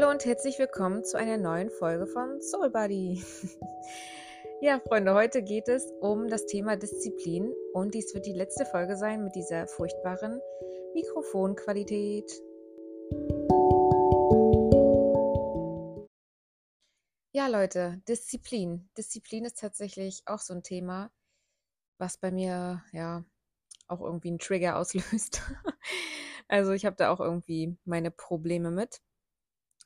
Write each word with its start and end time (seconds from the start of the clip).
Hallo 0.00 0.12
und 0.12 0.24
herzlich 0.24 0.58
willkommen 0.58 1.04
zu 1.04 1.18
einer 1.18 1.36
neuen 1.36 1.68
Folge 1.68 2.06
von 2.06 2.40
Soul 2.40 2.70
Buddy. 2.70 3.22
ja, 4.62 4.80
Freunde, 4.80 5.12
heute 5.12 5.42
geht 5.42 5.68
es 5.68 5.92
um 6.00 6.26
das 6.28 6.46
Thema 6.46 6.76
Disziplin 6.76 7.52
und 7.74 7.92
dies 7.92 8.14
wird 8.14 8.24
die 8.24 8.32
letzte 8.32 8.64
Folge 8.64 8.96
sein 8.96 9.22
mit 9.22 9.34
dieser 9.34 9.66
furchtbaren 9.66 10.40
Mikrofonqualität. 10.94 12.32
Ja, 17.32 17.48
Leute, 17.48 18.00
Disziplin. 18.08 18.88
Disziplin 18.96 19.44
ist 19.44 19.60
tatsächlich 19.60 20.22
auch 20.24 20.40
so 20.40 20.54
ein 20.54 20.62
Thema, 20.62 21.10
was 21.98 22.16
bei 22.16 22.30
mir 22.30 22.82
ja 22.92 23.22
auch 23.86 24.00
irgendwie 24.00 24.28
einen 24.28 24.38
Trigger 24.38 24.78
auslöst. 24.78 25.42
also 26.48 26.72
ich 26.72 26.86
habe 26.86 26.96
da 26.96 27.10
auch 27.10 27.20
irgendwie 27.20 27.76
meine 27.84 28.10
Probleme 28.10 28.70
mit. 28.70 29.02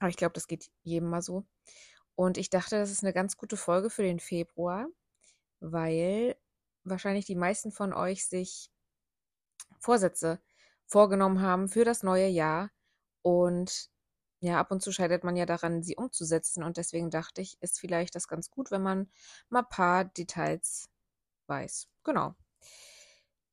Aber 0.00 0.08
ich 0.10 0.16
glaube, 0.16 0.32
das 0.34 0.46
geht 0.48 0.70
jedem 0.82 1.08
mal 1.10 1.22
so. 1.22 1.44
Und 2.16 2.38
ich 2.38 2.50
dachte, 2.50 2.78
das 2.78 2.90
ist 2.90 3.04
eine 3.04 3.12
ganz 3.12 3.36
gute 3.36 3.56
Folge 3.56 3.90
für 3.90 4.02
den 4.02 4.20
Februar, 4.20 4.88
weil 5.60 6.36
wahrscheinlich 6.84 7.26
die 7.26 7.36
meisten 7.36 7.72
von 7.72 7.92
euch 7.94 8.26
sich 8.26 8.70
Vorsätze 9.78 10.40
vorgenommen 10.86 11.40
haben 11.40 11.68
für 11.68 11.84
das 11.84 12.02
neue 12.02 12.26
Jahr. 12.28 12.70
Und 13.22 13.90
ja, 14.40 14.58
ab 14.60 14.70
und 14.72 14.82
zu 14.82 14.92
scheitert 14.92 15.24
man 15.24 15.36
ja 15.36 15.46
daran, 15.46 15.82
sie 15.82 15.96
umzusetzen. 15.96 16.62
Und 16.64 16.76
deswegen 16.76 17.10
dachte 17.10 17.40
ich, 17.40 17.56
ist 17.62 17.80
vielleicht 17.80 18.14
das 18.14 18.28
ganz 18.28 18.50
gut, 18.50 18.70
wenn 18.70 18.82
man 18.82 19.10
mal 19.48 19.60
ein 19.60 19.68
paar 19.68 20.04
Details 20.04 20.88
weiß. 21.48 21.88
Genau. 22.04 22.34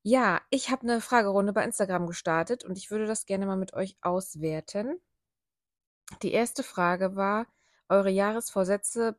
Ja, 0.04 0.42
ich 0.50 0.70
habe 0.72 0.84
eine 0.84 1.02
Fragerunde 1.02 1.54
bei 1.54 1.64
Instagram 1.64 2.08
gestartet 2.08 2.64
und 2.64 2.78
ich 2.78 2.90
würde 2.92 3.06
das 3.06 3.26
gerne 3.26 3.46
mal 3.46 3.58
mit 3.58 3.74
euch 3.74 3.98
auswerten. 4.02 5.00
Die 6.22 6.32
erste 6.32 6.64
Frage 6.64 7.16
war, 7.16 7.48
eure 7.90 8.10
Jahresvorsätze, 8.10 9.18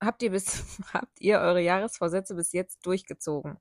habt 0.00 0.22
ihr 0.22 0.30
bis, 0.30 0.64
habt 0.92 1.20
ihr 1.20 1.40
eure 1.40 1.60
Jahresvorsätze 1.60 2.34
bis 2.34 2.52
jetzt 2.52 2.84
durchgezogen? 2.86 3.58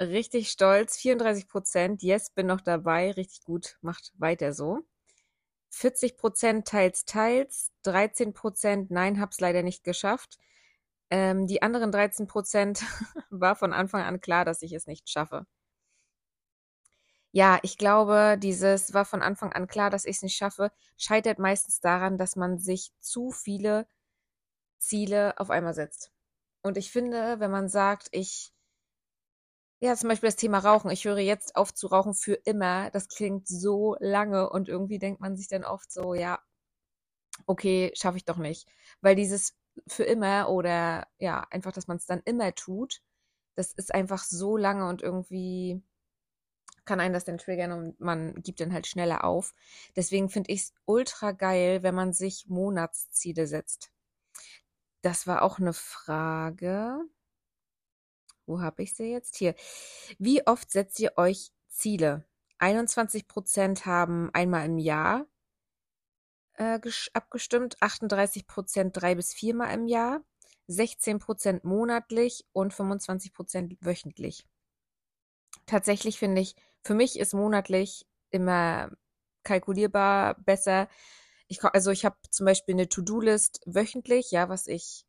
Richtig 0.00 0.50
stolz, 0.50 0.96
34 0.96 1.48
Prozent, 1.48 2.02
yes, 2.02 2.30
bin 2.30 2.46
noch 2.46 2.60
dabei, 2.60 3.12
richtig 3.12 3.44
gut, 3.44 3.78
macht 3.82 4.12
weiter 4.18 4.52
so. 4.52 4.80
40 5.70 6.16
Prozent 6.16 6.68
teils, 6.68 7.04
teils, 7.04 7.72
13 7.84 8.34
Prozent, 8.34 8.90
nein, 8.90 9.20
hab's 9.20 9.40
leider 9.40 9.62
nicht 9.62 9.84
geschafft. 9.84 10.38
Ähm, 11.10 11.46
die 11.46 11.62
anderen 11.62 11.92
13 11.92 12.26
Prozent 12.26 12.82
war 13.30 13.56
von 13.56 13.72
Anfang 13.72 14.02
an 14.02 14.20
klar, 14.20 14.44
dass 14.44 14.62
ich 14.62 14.72
es 14.72 14.86
nicht 14.86 15.08
schaffe. 15.10 15.46
Ja, 17.32 17.58
ich 17.62 17.78
glaube, 17.78 18.36
dieses 18.38 18.92
war 18.94 19.04
von 19.04 19.22
Anfang 19.22 19.52
an 19.52 19.66
klar, 19.66 19.90
dass 19.90 20.04
ich 20.04 20.16
es 20.16 20.22
nicht 20.22 20.36
schaffe, 20.36 20.70
scheitert 20.98 21.38
meistens 21.38 21.80
daran, 21.80 22.18
dass 22.18 22.36
man 22.36 22.58
sich 22.58 22.92
zu 23.00 23.30
viele 23.30 23.86
Ziele 24.78 25.38
auf 25.40 25.50
einmal 25.50 25.74
setzt. 25.74 26.12
Und 26.62 26.76
ich 26.78 26.92
finde, 26.92 27.40
wenn 27.40 27.50
man 27.50 27.68
sagt, 27.68 28.08
ich, 28.12 28.52
ja, 29.80 29.94
zum 29.96 30.08
Beispiel 30.08 30.28
das 30.28 30.36
Thema 30.36 30.58
Rauchen, 30.60 30.90
ich 30.90 31.04
höre 31.04 31.18
jetzt 31.18 31.56
auf 31.56 31.74
zu 31.74 31.88
rauchen 31.88 32.14
für 32.14 32.34
immer, 32.34 32.90
das 32.90 33.08
klingt 33.08 33.46
so 33.48 33.96
lange 34.00 34.48
und 34.48 34.68
irgendwie 34.68 34.98
denkt 34.98 35.20
man 35.20 35.36
sich 35.36 35.48
dann 35.48 35.64
oft 35.64 35.90
so, 35.92 36.14
ja, 36.14 36.38
okay, 37.46 37.92
schaffe 37.94 38.16
ich 38.18 38.24
doch 38.24 38.36
nicht. 38.38 38.68
Weil 39.00 39.16
dieses 39.16 39.54
für 39.86 40.04
immer 40.04 40.48
oder 40.50 41.06
ja, 41.18 41.46
einfach, 41.50 41.72
dass 41.72 41.86
man 41.88 41.96
es 41.96 42.06
dann 42.06 42.20
immer 42.24 42.54
tut, 42.54 43.00
das 43.56 43.72
ist 43.72 43.94
einfach 43.94 44.24
so 44.24 44.56
lange 44.56 44.88
und 44.88 45.02
irgendwie 45.02 45.82
kann 46.84 47.00
einen 47.00 47.14
das 47.14 47.24
dann 47.24 47.38
triggern 47.38 47.72
und 47.72 48.00
man 48.00 48.34
gibt 48.42 48.60
dann 48.60 48.72
halt 48.72 48.86
schneller 48.86 49.24
auf. 49.24 49.54
Deswegen 49.96 50.28
finde 50.28 50.52
ich 50.52 50.62
es 50.62 50.74
ultra 50.84 51.32
geil, 51.32 51.82
wenn 51.82 51.94
man 51.94 52.12
sich 52.12 52.46
Monatsziele 52.48 53.46
setzt. 53.46 53.90
Das 55.02 55.26
war 55.26 55.42
auch 55.42 55.58
eine 55.58 55.72
Frage. 55.72 57.00
Wo 58.46 58.60
habe 58.60 58.82
ich 58.82 58.94
sie 58.94 59.10
jetzt? 59.10 59.36
Hier. 59.36 59.54
Wie 60.18 60.46
oft 60.46 60.70
setzt 60.70 60.98
ihr 61.00 61.12
euch 61.16 61.52
Ziele? 61.68 62.24
21 62.58 63.26
Prozent 63.26 63.86
haben 63.86 64.30
einmal 64.32 64.66
im 64.66 64.78
Jahr 64.78 65.26
äh, 66.54 66.78
abgestimmt, 67.12 67.76
38 67.80 68.46
Prozent 68.46 68.96
drei 68.96 69.14
bis 69.14 69.32
viermal 69.32 69.74
im 69.74 69.86
Jahr, 69.86 70.22
16 70.68 71.18
Prozent 71.18 71.64
monatlich 71.64 72.46
und 72.52 72.72
25 72.72 73.32
Prozent 73.32 73.76
wöchentlich. 73.80 74.46
Tatsächlich 75.66 76.18
finde 76.18 76.40
ich 76.42 76.56
für 76.82 76.94
mich 76.94 77.18
ist 77.18 77.34
monatlich 77.34 78.06
immer 78.30 78.90
kalkulierbar 79.44 80.34
besser. 80.40 80.88
Ich, 81.48 81.62
also 81.64 81.90
ich 81.90 82.04
habe 82.04 82.16
zum 82.30 82.46
Beispiel 82.46 82.74
eine 82.74 82.88
To-Do-List 82.88 83.60
wöchentlich, 83.66 84.30
ja, 84.32 84.48
was 84.48 84.66
ich 84.66 85.06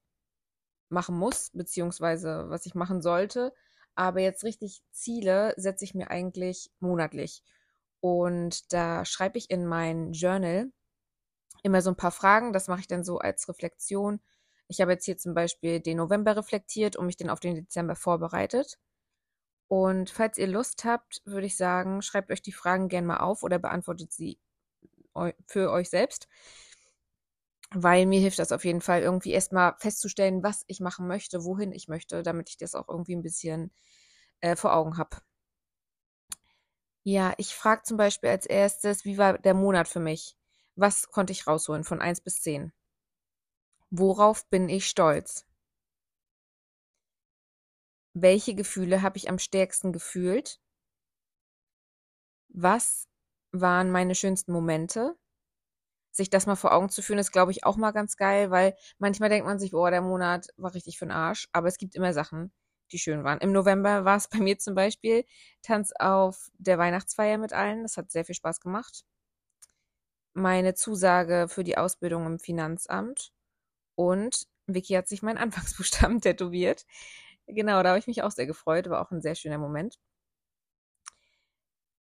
machen 0.89 1.17
muss, 1.17 1.49
beziehungsweise 1.53 2.45
was 2.49 2.65
ich 2.65 2.75
machen 2.75 3.01
sollte. 3.01 3.53
Aber 3.95 4.21
jetzt 4.21 4.43
richtig 4.43 4.81
Ziele 4.91 5.53
setze 5.57 5.85
ich 5.85 5.95
mir 5.95 6.11
eigentlich 6.11 6.71
monatlich. 6.79 7.43
Und 8.01 8.73
da 8.73 9.05
schreibe 9.05 9.37
ich 9.37 9.49
in 9.49 9.65
mein 9.65 10.13
Journal 10.13 10.71
immer 11.63 11.81
so 11.81 11.91
ein 11.91 11.95
paar 11.97 12.11
Fragen. 12.11 12.53
Das 12.53 12.67
mache 12.67 12.81
ich 12.81 12.87
dann 12.87 13.03
so 13.03 13.19
als 13.19 13.47
Reflexion. 13.49 14.21
Ich 14.67 14.81
habe 14.81 14.91
jetzt 14.93 15.05
hier 15.05 15.17
zum 15.17 15.33
Beispiel 15.33 15.79
den 15.79 15.97
November 15.97 16.35
reflektiert 16.37 16.95
und 16.95 17.05
mich 17.07 17.17
dann 17.17 17.29
auf 17.29 17.39
den 17.39 17.55
Dezember 17.55 17.95
vorbereitet. 17.95 18.77
Und 19.73 20.11
falls 20.11 20.37
ihr 20.37 20.45
Lust 20.45 20.85
habt, 20.85 21.23
würde 21.25 21.47
ich 21.47 21.57
sagen, 21.57 22.03
schreibt 22.03 22.29
euch 22.29 22.43
die 22.43 22.51
Fragen 22.51 22.89
gerne 22.89 23.07
mal 23.07 23.17
auf 23.21 23.41
oder 23.41 23.57
beantwortet 23.57 24.13
sie 24.13 24.37
für 25.47 25.71
euch 25.71 25.89
selbst. 25.89 26.27
Weil 27.71 28.05
mir 28.05 28.19
hilft 28.19 28.37
das 28.37 28.51
auf 28.51 28.65
jeden 28.65 28.81
Fall 28.81 29.01
irgendwie 29.01 29.31
erstmal 29.31 29.73
festzustellen, 29.79 30.43
was 30.43 30.63
ich 30.67 30.79
machen 30.79 31.07
möchte, 31.07 31.43
wohin 31.43 31.71
ich 31.71 31.87
möchte, 31.87 32.21
damit 32.21 32.51
ich 32.51 32.57
das 32.57 32.75
auch 32.75 32.87
irgendwie 32.87 33.15
ein 33.15 33.23
bisschen 33.23 33.71
äh, 34.41 34.55
vor 34.55 34.75
Augen 34.75 34.99
habe. 34.99 35.17
Ja, 37.01 37.33
ich 37.37 37.55
frage 37.55 37.81
zum 37.81 37.97
Beispiel 37.97 38.29
als 38.29 38.45
erstes, 38.45 39.05
wie 39.05 39.17
war 39.17 39.39
der 39.39 39.55
Monat 39.55 39.87
für 39.87 39.99
mich? 39.99 40.37
Was 40.75 41.07
konnte 41.07 41.33
ich 41.33 41.47
rausholen 41.47 41.83
von 41.83 41.99
1 41.99 42.21
bis 42.21 42.43
10? 42.43 42.73
Worauf 43.89 44.47
bin 44.51 44.69
ich 44.69 44.87
stolz? 44.87 45.47
Welche 48.15 48.55
Gefühle 48.55 49.01
habe 49.01 49.17
ich 49.17 49.29
am 49.29 49.39
stärksten 49.39 49.91
gefühlt? 49.91 50.59
Was 52.49 53.07
waren 53.51 53.91
meine 53.91 54.15
schönsten 54.15 54.51
Momente? 54.53 55.15
Sich 56.11 56.29
das 56.29 56.45
mal 56.45 56.55
vor 56.55 56.73
Augen 56.73 56.89
zu 56.89 57.01
führen, 57.01 57.19
ist, 57.19 57.31
glaube 57.31 57.51
ich, 57.51 57.63
auch 57.65 57.75
mal 57.75 57.91
ganz 57.91 58.17
geil, 58.17 58.51
weil 58.51 58.75
manchmal 58.99 59.29
denkt 59.29 59.47
man 59.47 59.59
sich, 59.59 59.73
oh, 59.73 59.89
der 59.89 60.01
Monat 60.01 60.47
war 60.57 60.73
richtig 60.75 60.99
für 60.99 61.05
den 61.05 61.11
Arsch, 61.11 61.49
aber 61.53 61.67
es 61.67 61.77
gibt 61.77 61.95
immer 61.95 62.13
Sachen, 62.13 62.51
die 62.91 62.99
schön 62.99 63.23
waren. 63.23 63.39
Im 63.39 63.51
November 63.51 64.05
war 64.05 64.17
es 64.17 64.27
bei 64.27 64.37
mir 64.39 64.59
zum 64.59 64.75
Beispiel 64.75 65.25
Tanz 65.63 65.91
auf 65.99 66.51
der 66.59 66.77
Weihnachtsfeier 66.77 67.39
mit 67.39 67.53
allen. 67.53 67.81
Das 67.83 67.97
hat 67.97 68.11
sehr 68.11 68.25
viel 68.25 68.35
Spaß 68.35 68.59
gemacht. 68.59 69.03
Meine 70.35 70.73
Zusage 70.75 71.47
für 71.49 71.63
die 71.63 71.77
Ausbildung 71.77 72.25
im 72.25 72.39
Finanzamt 72.39 73.31
und 73.95 74.47
Vicky 74.67 74.93
hat 74.95 75.07
sich 75.07 75.23
meinen 75.23 75.37
Anfangsbuchstaben 75.39 76.21
tätowiert. 76.21 76.85
Genau, 77.47 77.81
da 77.83 77.89
habe 77.89 77.99
ich 77.99 78.07
mich 78.07 78.21
auch 78.23 78.31
sehr 78.31 78.45
gefreut. 78.47 78.89
War 78.89 79.01
auch 79.01 79.11
ein 79.11 79.21
sehr 79.21 79.35
schöner 79.35 79.57
Moment. 79.57 79.97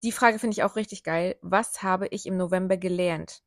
Die 0.02 0.12
Frage 0.12 0.38
finde 0.38 0.52
ich 0.52 0.62
auch 0.62 0.76
richtig 0.76 1.04
geil. 1.04 1.38
Was 1.40 1.82
habe 1.82 2.06
ich 2.08 2.26
im 2.26 2.36
November 2.36 2.76
gelernt? 2.76 3.42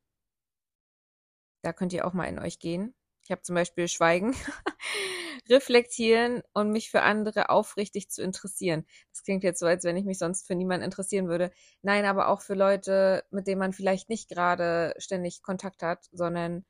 Da 1.62 1.72
könnt 1.72 1.92
ihr 1.92 2.06
auch 2.06 2.12
mal 2.12 2.26
in 2.26 2.38
euch 2.38 2.58
gehen. 2.58 2.94
Ich 3.24 3.30
habe 3.30 3.40
zum 3.42 3.54
Beispiel 3.54 3.88
Schweigen, 3.88 4.34
reflektieren 5.48 6.42
und 6.52 6.70
mich 6.70 6.90
für 6.90 7.02
andere 7.02 7.48
aufrichtig 7.48 8.10
zu 8.10 8.22
interessieren. 8.22 8.84
Das 9.12 9.22
klingt 9.22 9.44
jetzt 9.44 9.60
so, 9.60 9.66
als 9.66 9.84
wenn 9.84 9.96
ich 9.96 10.04
mich 10.04 10.18
sonst 10.18 10.46
für 10.46 10.54
niemanden 10.54 10.84
interessieren 10.84 11.28
würde. 11.28 11.50
Nein, 11.82 12.04
aber 12.04 12.28
auch 12.28 12.42
für 12.42 12.54
Leute, 12.54 13.24
mit 13.30 13.46
denen 13.46 13.60
man 13.60 13.72
vielleicht 13.72 14.10
nicht 14.10 14.28
gerade 14.28 14.94
ständig 14.98 15.42
Kontakt 15.42 15.82
hat, 15.82 16.06
sondern, 16.12 16.64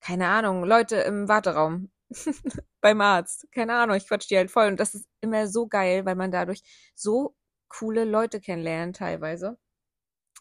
keine 0.00 0.28
Ahnung, 0.28 0.64
Leute 0.64 0.96
im 0.98 1.28
Warteraum. 1.28 1.90
beim 2.80 3.00
Arzt. 3.00 3.46
Keine 3.52 3.74
Ahnung, 3.74 3.96
ich 3.96 4.06
quatsch 4.06 4.28
die 4.30 4.36
halt 4.36 4.50
voll. 4.50 4.68
Und 4.68 4.80
das 4.80 4.94
ist 4.94 5.06
immer 5.20 5.46
so 5.48 5.66
geil, 5.66 6.04
weil 6.04 6.14
man 6.14 6.30
dadurch 6.30 6.62
so 6.94 7.36
coole 7.68 8.04
Leute 8.04 8.40
kennenlernt 8.40 8.96
teilweise. 8.96 9.58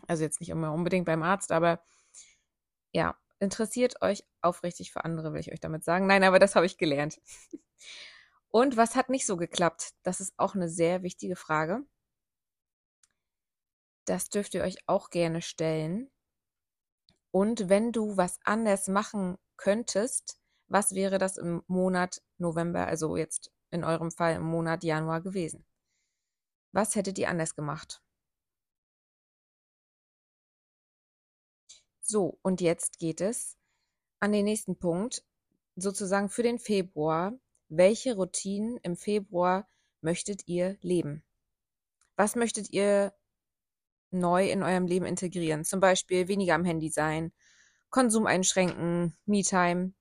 Also 0.07 0.23
jetzt 0.23 0.39
nicht 0.39 0.49
immer 0.49 0.73
unbedingt 0.73 1.05
beim 1.05 1.23
Arzt, 1.23 1.51
aber 1.51 1.83
ja, 2.91 3.17
interessiert 3.39 4.01
euch 4.01 4.23
aufrichtig 4.41 4.91
für 4.91 5.05
andere, 5.05 5.33
will 5.33 5.39
ich 5.39 5.51
euch 5.51 5.59
damit 5.59 5.83
sagen. 5.83 6.07
Nein, 6.07 6.23
aber 6.23 6.39
das 6.39 6.55
habe 6.55 6.65
ich 6.65 6.77
gelernt. 6.77 7.19
Und 8.51 8.75
was 8.75 8.95
hat 8.95 9.09
nicht 9.09 9.25
so 9.25 9.37
geklappt? 9.37 9.93
Das 10.03 10.19
ist 10.19 10.33
auch 10.37 10.55
eine 10.55 10.67
sehr 10.67 11.03
wichtige 11.03 11.37
Frage. 11.37 11.85
Das 14.05 14.29
dürft 14.29 14.53
ihr 14.53 14.63
euch 14.63 14.77
auch 14.87 15.09
gerne 15.09 15.41
stellen. 15.41 16.11
Und 17.31 17.69
wenn 17.69 17.93
du 17.93 18.17
was 18.17 18.39
anders 18.43 18.89
machen 18.89 19.37
könntest, 19.55 20.40
was 20.71 20.95
wäre 20.95 21.17
das 21.17 21.37
im 21.37 21.63
Monat 21.67 22.21
November, 22.37 22.87
also 22.87 23.17
jetzt 23.17 23.51
in 23.71 23.83
eurem 23.83 24.09
Fall 24.09 24.35
im 24.35 24.43
Monat 24.43 24.83
Januar 24.83 25.21
gewesen? 25.21 25.65
Was 26.71 26.95
hättet 26.95 27.19
ihr 27.19 27.29
anders 27.29 27.55
gemacht? 27.55 28.01
So, 31.99 32.39
und 32.41 32.61
jetzt 32.61 32.99
geht 32.99 33.19
es 33.19 33.57
an 34.21 34.31
den 34.31 34.45
nächsten 34.45 34.77
Punkt, 34.77 35.25
sozusagen 35.75 36.29
für 36.29 36.43
den 36.43 36.59
Februar. 36.59 37.33
Welche 37.67 38.15
Routinen 38.15 38.77
im 38.77 38.95
Februar 38.95 39.67
möchtet 40.01 40.47
ihr 40.47 40.77
leben? 40.81 41.23
Was 42.15 42.35
möchtet 42.35 42.69
ihr 42.69 43.13
neu 44.11 44.49
in 44.49 44.63
eurem 44.63 44.87
Leben 44.87 45.05
integrieren? 45.05 45.65
Zum 45.65 45.81
Beispiel 45.81 46.27
weniger 46.29 46.55
am 46.55 46.65
Handy 46.65 46.89
sein, 46.89 47.33
Konsum 47.89 48.25
einschränken, 48.25 49.17
Me-Time. 49.25 49.93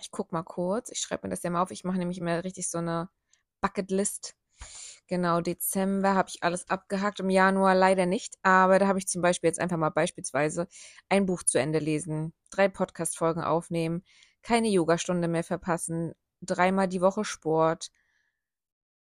Ich 0.00 0.10
guck 0.10 0.32
mal 0.32 0.42
kurz, 0.42 0.90
ich 0.90 0.98
schreibe 1.00 1.26
mir 1.26 1.30
das 1.30 1.42
ja 1.42 1.50
mal 1.50 1.62
auf. 1.62 1.70
Ich 1.70 1.84
mache 1.84 1.98
nämlich 1.98 2.18
immer 2.18 2.44
richtig 2.44 2.68
so 2.70 2.78
eine 2.78 3.08
Bucketlist. 3.60 4.34
Genau, 5.08 5.40
Dezember 5.40 6.14
habe 6.14 6.28
ich 6.30 6.42
alles 6.42 6.68
abgehakt, 6.70 7.20
im 7.20 7.28
Januar 7.30 7.74
leider 7.74 8.06
nicht, 8.06 8.38
aber 8.42 8.78
da 8.78 8.86
habe 8.86 8.98
ich 8.98 9.08
zum 9.08 9.20
Beispiel 9.20 9.48
jetzt 9.48 9.60
einfach 9.60 9.76
mal 9.76 9.90
beispielsweise 9.90 10.68
ein 11.08 11.26
Buch 11.26 11.42
zu 11.42 11.58
Ende 11.58 11.80
lesen, 11.80 12.32
drei 12.50 12.68
Podcast-Folgen 12.68 13.42
aufnehmen, 13.42 14.04
keine 14.42 14.68
Yogastunde 14.68 15.28
mehr 15.28 15.44
verpassen, 15.44 16.14
dreimal 16.40 16.88
die 16.88 17.00
Woche 17.00 17.24
Sport, 17.24 17.90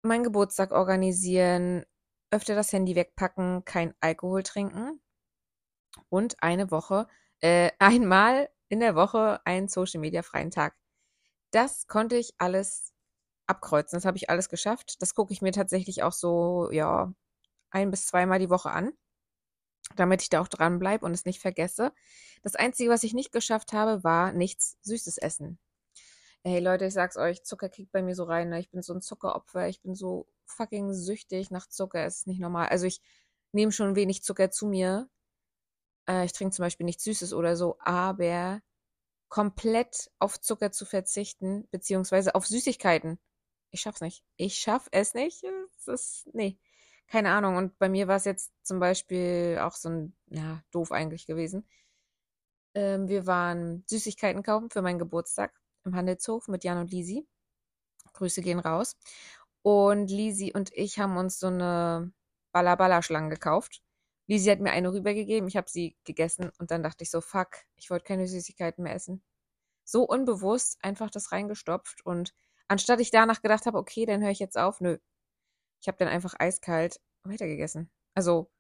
meinen 0.03 0.25
Geburtstag 0.25 0.71
organisieren, 0.73 1.85
öfter 2.31 2.55
das 2.55 2.73
Handy 2.73 2.95
wegpacken, 2.95 3.65
kein 3.65 3.95
Alkohol 4.01 4.43
trinken 4.43 5.01
und 6.09 6.43
eine 6.43 6.71
Woche, 6.71 7.07
äh, 7.41 7.71
einmal 7.79 8.49
in 8.69 8.81
der 8.81 8.95
Woche 8.95 9.41
einen 9.45 9.69
Social 9.69 10.01
Media 10.01 10.23
freien 10.23 10.51
Tag. 10.51 10.77
Das 11.51 11.87
konnte 11.87 12.17
ich 12.17 12.35
alles 12.39 12.93
abkreuzen. 13.47 13.97
Das 13.97 14.05
habe 14.05 14.17
ich 14.17 14.31
alles 14.31 14.49
geschafft. 14.49 15.01
Das 15.01 15.15
gucke 15.15 15.33
ich 15.33 15.43
mir 15.43 15.53
tatsächlich 15.53 16.03
auch 16.03 16.13
so, 16.13 16.71
ja, 16.71 17.13
ein 17.71 17.91
bis 17.91 18.07
zweimal 18.07 18.39
die 18.39 18.51
Woche 18.51 18.71
an, 18.71 18.93
damit 19.97 20.23
ich 20.23 20.29
da 20.29 20.41
auch 20.41 20.49
dranbleibe 20.49 21.05
und 21.05 21.13
es 21.13 21.25
nicht 21.25 21.41
vergesse. 21.41 21.93
Das 22.43 22.55
Einzige, 22.55 22.91
was 22.91 23.03
ich 23.03 23.15
nicht 23.15 23.33
geschafft 23.33 23.73
habe, 23.73 24.05
war 24.05 24.33
nichts 24.33 24.77
Süßes 24.83 25.19
essen. 25.19 25.59
Hey 26.45 26.61
Leute, 26.61 26.87
ich 26.87 26.95
sag's 26.95 27.17
euch, 27.17 27.43
Zucker 27.43 27.69
kickt 27.69 27.93
bei 27.93 28.03
mir 28.03 28.15
so 28.15 28.25
rein. 28.25 28.51
Ne? 28.51 28.61
Ich 28.61 28.71
bin 28.71 28.83
so 28.83 28.95
ein 28.95 29.01
Zuckeropfer. 29.01 29.69
Ich 29.69 29.83
bin 29.83 29.95
so 29.95 30.29
fucking 30.47 30.95
süchtig 30.95 31.51
nach 31.51 31.67
Zucker. 31.67 32.05
Es 32.05 32.19
ist 32.19 32.27
nicht 32.27 32.41
normal. 32.41 32.69
Also 32.69 32.87
ich 32.87 33.03
nehme 33.53 33.73
schon 33.73 33.97
wenig 33.97 34.23
Zucker 34.23 34.51
zu 34.51 34.67
mir. 34.67 35.09
Äh, 36.09 36.25
ich 36.25 36.33
trinke 36.33 36.55
zum 36.55 36.65
Beispiel 36.65 36.87
nichts 36.87 37.05
Süßes 37.05 37.33
oder 37.35 37.57
so, 37.57 37.77
aber 37.81 38.61
komplett 39.29 40.11
auf 40.19 40.41
Zucker 40.41 40.73
zu 40.73 40.87
verzichten, 40.87 41.69
beziehungsweise 41.71 42.35
auf 42.35 42.47
Süßigkeiten. 42.47 43.19
Ich 43.71 43.81
schaff's 43.83 44.01
nicht. 44.01 44.25
Ich 44.37 44.57
schaff 44.59 44.89
es 44.93 45.15
nicht. 45.15 45.45
Es 45.79 45.89
ist, 45.89 46.29
nee, 46.33 46.59
keine 47.09 47.31
Ahnung. 47.31 47.57
Und 47.57 47.79
bei 47.79 47.89
mir 47.89 48.09
war 48.09 48.17
es 48.17 48.25
jetzt 48.25 48.53
zum 48.63 48.81
Beispiel 48.81 49.59
auch 49.61 49.75
so 49.75 49.91
ein, 49.91 50.17
ja, 50.29 50.63
doof 50.73 50.93
eigentlich 50.93 51.27
gewesen. 51.27 51.69
Ähm, 52.75 53.09
wir 53.09 53.27
waren 53.27 53.85
Süßigkeiten 53.87 54.43
kaufen 54.43 54.71
für 54.71 54.83
meinen 54.83 54.99
Geburtstag 54.99 55.53
im 55.85 55.95
Handelshof 55.95 56.49
mit 56.49 56.65
Jan 56.65 56.79
und 56.79 56.91
Lisi. 56.91 57.27
Grüße 58.15 58.43
gehen 58.43 58.59
raus. 58.59 58.97
Und 59.63 60.11
Lisi 60.11 60.53
und 60.55 60.71
ich 60.75 60.99
haben 60.99 61.17
uns 61.19 61.39
so 61.39 61.49
eine 61.49 62.13
Balla-Balla-Schlange 62.53 63.31
gekauft. 63.31 63.83
Lisi 64.29 64.51
hat 64.51 64.61
mir 64.61 64.73
eine 64.73 64.93
rübergegeben, 64.93 65.49
ich 65.49 65.57
habe 65.57 65.71
sie 65.71 65.97
gegessen 66.05 66.51
und 66.59 66.71
dann 66.71 66.83
dachte 66.83 67.03
ich 67.03 67.11
so, 67.11 67.21
fuck, 67.21 67.49
ich 67.77 67.91
wollte 67.91 68.05
keine 68.05 68.29
Süßigkeiten 68.29 68.85
mehr 68.85 68.95
essen. 68.95 69.23
So 69.85 70.05
unbewusst 70.05 70.79
einfach 70.83 71.11
das 71.11 71.33
reingestopft 71.33 72.05
und 72.05 72.35
anstatt 72.69 73.01
ich 73.01 73.11
danach 73.11 73.43
gedacht 73.43 73.67
habe, 73.67 73.79
okay, 73.79 74.07
dann 74.07 74.23
höre 74.23 74.31
ich 74.31 74.39
jetzt 74.39 74.59
auf, 74.59 74.81
nö. 74.81 74.99
Ich 75.81 75.89
habe 75.89 75.99
dann 75.99 76.09
einfach 76.09 76.35
eiskalt 76.39 77.01
weitergegessen. 77.25 77.91
Also 78.15 78.51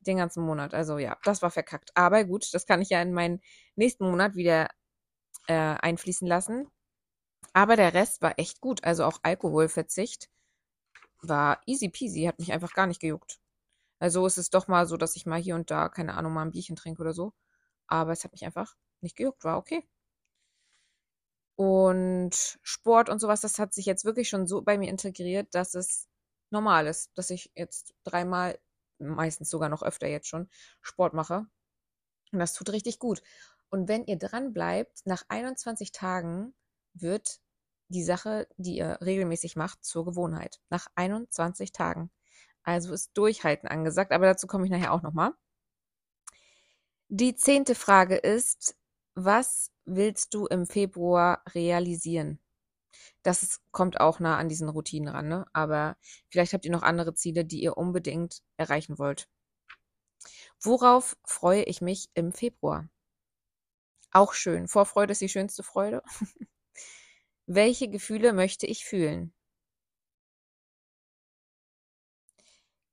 den 0.00 0.18
ganzen 0.18 0.44
Monat. 0.44 0.74
Also 0.74 0.98
ja, 0.98 1.18
das 1.24 1.42
war 1.42 1.50
verkackt. 1.50 1.90
Aber 1.94 2.24
gut, 2.24 2.52
das 2.52 2.66
kann 2.66 2.82
ich 2.82 2.90
ja 2.90 3.02
in 3.02 3.12
meinen 3.12 3.40
nächsten 3.76 4.04
Monat 4.10 4.36
wieder 4.36 4.68
äh, 5.48 5.54
einfließen 5.54 6.28
lassen. 6.28 6.68
Aber 7.52 7.76
der 7.76 7.94
Rest 7.94 8.22
war 8.22 8.38
echt 8.38 8.60
gut. 8.60 8.84
Also 8.84 9.04
auch 9.04 9.20
Alkoholverzicht 9.22 10.30
war 11.22 11.60
easy 11.66 11.88
peasy, 11.88 12.24
hat 12.24 12.38
mich 12.38 12.52
einfach 12.52 12.72
gar 12.74 12.86
nicht 12.86 13.00
gejuckt. 13.00 13.40
Also 13.98 14.26
ist 14.26 14.38
es 14.38 14.50
doch 14.50 14.68
mal 14.68 14.86
so, 14.86 14.96
dass 14.96 15.16
ich 15.16 15.26
mal 15.26 15.40
hier 15.40 15.54
und 15.54 15.70
da, 15.70 15.88
keine 15.88 16.14
Ahnung, 16.14 16.32
mal 16.32 16.42
ein 16.42 16.52
Bierchen 16.52 16.76
trinke 16.76 17.02
oder 17.02 17.12
so. 17.12 17.32
Aber 17.86 18.12
es 18.12 18.24
hat 18.24 18.32
mich 18.32 18.44
einfach 18.44 18.76
nicht 19.00 19.16
gejuckt, 19.16 19.44
war 19.44 19.58
okay. 19.58 19.88
Und 21.56 22.58
Sport 22.62 23.08
und 23.10 23.18
sowas, 23.18 23.40
das 23.40 23.58
hat 23.58 23.74
sich 23.74 23.86
jetzt 23.86 24.04
wirklich 24.04 24.28
schon 24.28 24.46
so 24.46 24.62
bei 24.62 24.78
mir 24.78 24.88
integriert, 24.88 25.54
dass 25.54 25.74
es 25.74 26.08
normal 26.50 26.86
ist, 26.86 27.10
dass 27.16 27.30
ich 27.30 27.50
jetzt 27.56 27.94
dreimal, 28.04 28.58
meistens 28.98 29.50
sogar 29.50 29.68
noch 29.68 29.82
öfter 29.82 30.06
jetzt 30.06 30.28
schon, 30.28 30.48
Sport 30.80 31.14
mache. 31.14 31.46
Und 32.32 32.38
das 32.38 32.54
tut 32.54 32.70
richtig 32.70 32.98
gut. 32.98 33.22
Und 33.70 33.88
wenn 33.88 34.04
ihr 34.04 34.18
dran 34.18 34.52
bleibt, 34.52 35.04
nach 35.04 35.24
21 35.28 35.92
Tagen 35.92 36.54
wird 36.94 37.40
die 37.88 38.04
Sache, 38.04 38.46
die 38.56 38.76
ihr 38.76 38.98
regelmäßig 39.00 39.56
macht, 39.56 39.84
zur 39.84 40.04
Gewohnheit. 40.04 40.60
Nach 40.70 40.86
21 40.94 41.72
Tagen. 41.72 42.10
Also 42.68 42.92
ist 42.92 43.16
Durchhalten 43.16 43.66
angesagt, 43.66 44.12
aber 44.12 44.26
dazu 44.26 44.46
komme 44.46 44.66
ich 44.66 44.70
nachher 44.70 44.92
auch 44.92 45.00
nochmal. 45.00 45.32
Die 47.08 47.34
zehnte 47.34 47.74
Frage 47.74 48.16
ist, 48.16 48.76
was 49.14 49.72
willst 49.86 50.34
du 50.34 50.44
im 50.44 50.66
Februar 50.66 51.42
realisieren? 51.54 52.38
Das 53.22 53.42
ist, 53.42 53.62
kommt 53.70 54.00
auch 54.00 54.20
nah 54.20 54.36
an 54.36 54.50
diesen 54.50 54.68
Routinen 54.68 55.08
ran, 55.08 55.28
ne? 55.28 55.46
aber 55.54 55.96
vielleicht 56.28 56.52
habt 56.52 56.66
ihr 56.66 56.70
noch 56.70 56.82
andere 56.82 57.14
Ziele, 57.14 57.46
die 57.46 57.62
ihr 57.62 57.78
unbedingt 57.78 58.42
erreichen 58.58 58.98
wollt. 58.98 59.30
Worauf 60.60 61.16
freue 61.24 61.62
ich 61.62 61.80
mich 61.80 62.10
im 62.12 62.34
Februar? 62.34 62.90
Auch 64.12 64.34
schön. 64.34 64.68
Vorfreude 64.68 65.12
ist 65.12 65.22
die 65.22 65.30
schönste 65.30 65.62
Freude. 65.62 66.02
Welche 67.46 67.88
Gefühle 67.88 68.34
möchte 68.34 68.66
ich 68.66 68.84
fühlen? 68.84 69.32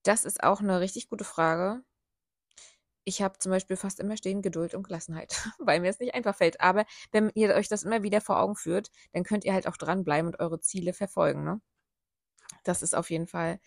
Das 0.06 0.24
ist 0.24 0.44
auch 0.44 0.60
eine 0.60 0.80
richtig 0.80 1.10
gute 1.10 1.24
Frage. 1.24 1.84
Ich 3.06 3.24
habe 3.24 3.40
zum 3.40 3.52
Beispiel 3.52 3.75
fast 3.75 4.00
immer 4.00 4.18
stehen 4.18 4.44
Geduld 4.44 4.75
und 4.75 4.84
Gelassenheit, 4.84 5.34
weil 5.60 5.80
mir 5.80 5.90
es 5.90 6.00
nicht 6.00 6.13
einfach 6.13 6.36
fällt. 6.36 6.62
Aber 6.62 6.86
wenn 7.12 7.31
ihr 7.34 7.56
euch 7.56 7.68
das 7.68 7.84
immer 7.84 8.04
wieder 8.04 8.22
vor 8.22 8.40
Augen 8.40 8.56
führt, 8.56 8.92
dann 9.13 9.24
könnt 9.24 9.46
ihr 9.46 9.54
halt 9.54 9.68
auch 9.68 9.78
dranbleiben 9.78 10.28
und 10.28 10.40
eure 10.40 10.60
Ziele 10.60 10.94
verfolgen. 10.94 11.44
Ne? 11.44 11.60
Das 12.63 12.84
ist 12.84 12.96
auf 12.96 13.10
jeden 13.10 13.28
Fall 13.28 13.60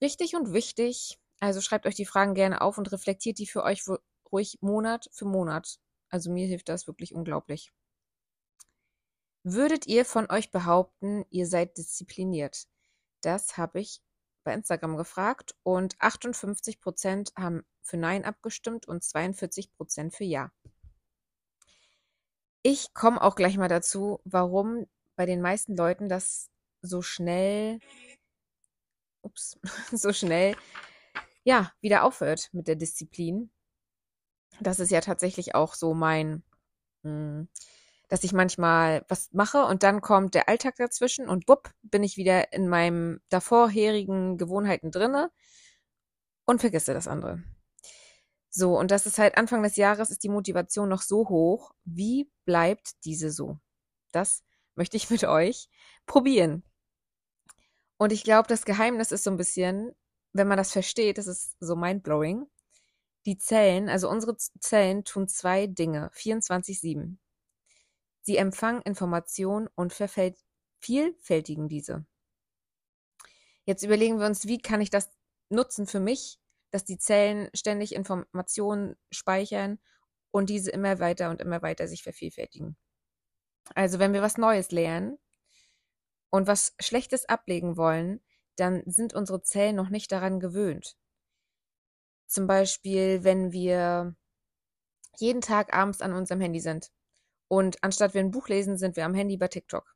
richtig 0.00 0.34
und 0.36 0.54
wichtig. 0.54 1.18
Also 1.38 1.60
schreibt 1.60 1.86
euch 1.86 1.94
die 1.94 2.06
Fragen 2.06 2.34
gerne 2.34 2.62
auf 2.62 2.78
und 2.78 2.90
reflektiert 2.90 3.38
die 3.38 3.46
für 3.46 3.62
euch 3.62 3.82
ruhig 4.32 4.58
Monat 4.62 5.08
für 5.12 5.26
Monat. 5.26 5.78
Also 6.08 6.30
mir 6.30 6.46
hilft 6.46 6.70
das 6.70 6.86
wirklich 6.86 7.14
unglaublich. 7.14 7.72
Würdet 9.42 9.86
ihr 9.86 10.06
von 10.06 10.30
euch 10.30 10.50
behaupten, 10.50 11.26
ihr 11.28 11.46
seid 11.46 11.76
diszipliniert? 11.76 12.66
Das 13.20 13.58
habe 13.58 13.80
ich 13.80 14.02
bei 14.46 14.54
Instagram 14.54 14.96
gefragt 14.96 15.56
und 15.64 16.00
58 16.00 16.80
Prozent 16.80 17.32
haben 17.36 17.64
für 17.82 17.96
Nein 17.96 18.24
abgestimmt 18.24 18.86
und 18.86 19.04
42 19.04 19.72
Prozent 19.72 20.14
für 20.14 20.24
Ja. 20.24 20.52
Ich 22.62 22.94
komme 22.94 23.20
auch 23.20 23.34
gleich 23.34 23.58
mal 23.58 23.68
dazu, 23.68 24.20
warum 24.24 24.86
bei 25.16 25.26
den 25.26 25.42
meisten 25.42 25.76
Leuten 25.76 26.08
das 26.08 26.48
so 26.80 27.02
schnell, 27.02 27.80
ups, 29.22 29.58
so 29.92 30.12
schnell, 30.12 30.56
ja, 31.42 31.72
wieder 31.80 32.04
aufhört 32.04 32.48
mit 32.52 32.68
der 32.68 32.76
Disziplin. 32.76 33.50
Das 34.60 34.80
ist 34.80 34.90
ja 34.90 35.00
tatsächlich 35.00 35.54
auch 35.56 35.74
so 35.74 35.92
mein, 35.92 36.44
mh, 37.02 37.10
hm, 37.10 37.48
dass 38.08 38.24
ich 38.24 38.32
manchmal 38.32 39.04
was 39.08 39.32
mache 39.32 39.64
und 39.64 39.82
dann 39.82 40.00
kommt 40.00 40.34
der 40.34 40.48
Alltag 40.48 40.76
dazwischen 40.76 41.28
und 41.28 41.46
bupp, 41.46 41.70
bin 41.82 42.02
ich 42.02 42.16
wieder 42.16 42.52
in 42.52 42.68
meinem 42.68 43.20
davorherigen 43.28 44.38
Gewohnheiten 44.38 44.90
drinne 44.90 45.30
und 46.44 46.60
vergesse 46.60 46.94
das 46.94 47.08
andere. 47.08 47.42
So, 48.50 48.78
und 48.78 48.90
das 48.90 49.04
ist 49.06 49.18
halt 49.18 49.36
Anfang 49.36 49.62
des 49.62 49.76
Jahres 49.76 50.10
ist 50.10 50.22
die 50.22 50.30
Motivation 50.30 50.88
noch 50.88 51.02
so 51.02 51.28
hoch. 51.28 51.72
Wie 51.84 52.30
bleibt 52.46 53.04
diese 53.04 53.30
so? 53.30 53.58
Das 54.12 54.44
möchte 54.76 54.96
ich 54.96 55.10
mit 55.10 55.24
euch 55.24 55.68
probieren. 56.06 56.62
Und 57.98 58.12
ich 58.12 58.24
glaube, 58.24 58.48
das 58.48 58.64
Geheimnis 58.64 59.12
ist 59.12 59.24
so 59.24 59.30
ein 59.30 59.36
bisschen, 59.36 59.92
wenn 60.32 60.48
man 60.48 60.58
das 60.58 60.72
versteht, 60.72 61.18
das 61.18 61.26
ist 61.26 61.56
so 61.60 61.76
mindblowing. 61.76 62.46
Die 63.26 63.38
Zellen, 63.38 63.88
also 63.88 64.08
unsere 64.08 64.36
Zellen 64.36 65.04
tun 65.04 65.28
zwei 65.28 65.66
Dinge, 65.66 66.10
24-7. 66.14 67.16
Sie 68.26 68.38
empfangen 68.38 68.82
Informationen 68.82 69.68
und 69.76 69.92
vervielfältigen 69.92 71.68
diese. 71.68 72.04
Jetzt 73.64 73.84
überlegen 73.84 74.18
wir 74.18 74.26
uns, 74.26 74.48
wie 74.48 74.58
kann 74.58 74.80
ich 74.80 74.90
das 74.90 75.12
nutzen 75.48 75.86
für 75.86 76.00
mich, 76.00 76.40
dass 76.72 76.84
die 76.84 76.98
Zellen 76.98 77.48
ständig 77.54 77.94
Informationen 77.94 78.96
speichern 79.12 79.78
und 80.32 80.50
diese 80.50 80.72
immer 80.72 80.98
weiter 80.98 81.30
und 81.30 81.40
immer 81.40 81.62
weiter 81.62 81.86
sich 81.86 82.02
vervielfältigen. 82.02 82.76
Also 83.76 84.00
wenn 84.00 84.12
wir 84.12 84.22
was 84.22 84.38
Neues 84.38 84.72
lernen 84.72 85.18
und 86.30 86.48
was 86.48 86.74
Schlechtes 86.80 87.28
ablegen 87.28 87.76
wollen, 87.76 88.20
dann 88.56 88.82
sind 88.86 89.14
unsere 89.14 89.40
Zellen 89.42 89.76
noch 89.76 89.88
nicht 89.88 90.10
daran 90.10 90.40
gewöhnt. 90.40 90.96
Zum 92.26 92.48
Beispiel, 92.48 93.22
wenn 93.22 93.52
wir 93.52 94.16
jeden 95.16 95.42
Tag 95.42 95.72
abends 95.72 96.00
an 96.00 96.12
unserem 96.12 96.40
Handy 96.40 96.58
sind 96.58 96.90
Und 97.48 97.76
anstatt 97.82 98.14
wir 98.14 98.20
ein 98.20 98.30
Buch 98.30 98.48
lesen, 98.48 98.76
sind 98.76 98.96
wir 98.96 99.04
am 99.04 99.14
Handy 99.14 99.36
bei 99.36 99.48
TikTok. 99.48 99.94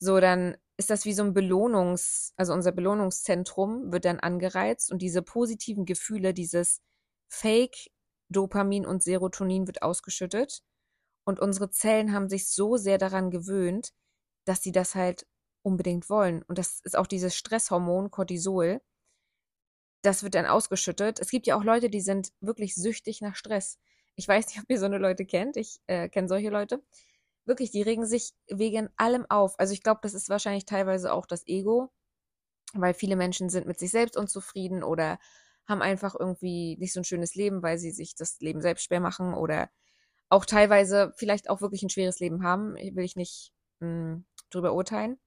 So, 0.00 0.18
dann 0.20 0.56
ist 0.76 0.90
das 0.90 1.04
wie 1.04 1.12
so 1.12 1.22
ein 1.22 1.34
Belohnungs, 1.34 2.32
also 2.36 2.54
unser 2.54 2.72
Belohnungszentrum 2.72 3.92
wird 3.92 4.06
dann 4.06 4.18
angereizt 4.18 4.90
und 4.90 5.02
diese 5.02 5.22
positiven 5.22 5.84
Gefühle, 5.84 6.32
dieses 6.32 6.80
Fake 7.28 7.90
Dopamin 8.30 8.86
und 8.86 9.02
Serotonin 9.02 9.66
wird 9.66 9.82
ausgeschüttet 9.82 10.62
und 11.24 11.38
unsere 11.38 11.70
Zellen 11.70 12.12
haben 12.14 12.28
sich 12.28 12.48
so 12.48 12.76
sehr 12.76 12.98
daran 12.98 13.30
gewöhnt, 13.30 13.92
dass 14.46 14.62
sie 14.62 14.72
das 14.72 14.94
halt 14.94 15.26
unbedingt 15.62 16.08
wollen. 16.08 16.42
Und 16.44 16.58
das 16.58 16.80
ist 16.80 16.96
auch 16.96 17.06
dieses 17.06 17.36
Stresshormon 17.36 18.10
Cortisol. 18.10 18.80
Das 20.02 20.22
wird 20.22 20.34
dann 20.34 20.46
ausgeschüttet. 20.46 21.20
Es 21.20 21.30
gibt 21.30 21.46
ja 21.46 21.56
auch 21.56 21.64
Leute, 21.64 21.90
die 21.90 22.00
sind 22.00 22.32
wirklich 22.40 22.74
süchtig 22.74 23.20
nach 23.20 23.36
Stress. 23.36 23.78
Ich 24.20 24.28
weiß 24.28 24.48
nicht, 24.48 24.58
ob 24.58 24.68
ihr 24.68 24.78
so 24.78 24.84
eine 24.84 24.98
Leute 24.98 25.24
kennt. 25.24 25.56
Ich 25.56 25.80
äh, 25.86 26.10
kenne 26.10 26.28
solche 26.28 26.50
Leute. 26.50 26.82
Wirklich, 27.46 27.70
die 27.70 27.80
regen 27.80 28.04
sich 28.04 28.34
wegen 28.48 28.90
allem 28.96 29.24
auf. 29.30 29.58
Also 29.58 29.72
ich 29.72 29.82
glaube, 29.82 30.00
das 30.02 30.12
ist 30.12 30.28
wahrscheinlich 30.28 30.66
teilweise 30.66 31.14
auch 31.14 31.24
das 31.24 31.46
Ego, 31.46 31.90
weil 32.74 32.92
viele 32.92 33.16
Menschen 33.16 33.48
sind 33.48 33.66
mit 33.66 33.78
sich 33.78 33.90
selbst 33.90 34.18
unzufrieden 34.18 34.82
oder 34.82 35.18
haben 35.66 35.80
einfach 35.80 36.14
irgendwie 36.18 36.76
nicht 36.76 36.92
so 36.92 37.00
ein 37.00 37.04
schönes 37.04 37.34
Leben, 37.34 37.62
weil 37.62 37.78
sie 37.78 37.92
sich 37.92 38.14
das 38.14 38.40
Leben 38.40 38.60
selbst 38.60 38.84
schwer 38.84 39.00
machen 39.00 39.32
oder 39.32 39.70
auch 40.28 40.44
teilweise 40.44 41.14
vielleicht 41.16 41.48
auch 41.48 41.62
wirklich 41.62 41.82
ein 41.82 41.88
schweres 41.88 42.20
Leben 42.20 42.44
haben. 42.44 42.74
Will 42.74 43.04
ich 43.04 43.16
nicht 43.16 43.54
mh, 43.78 43.88
hm, 43.88 44.24
drüber 44.50 44.74
urteilen. 44.74 45.18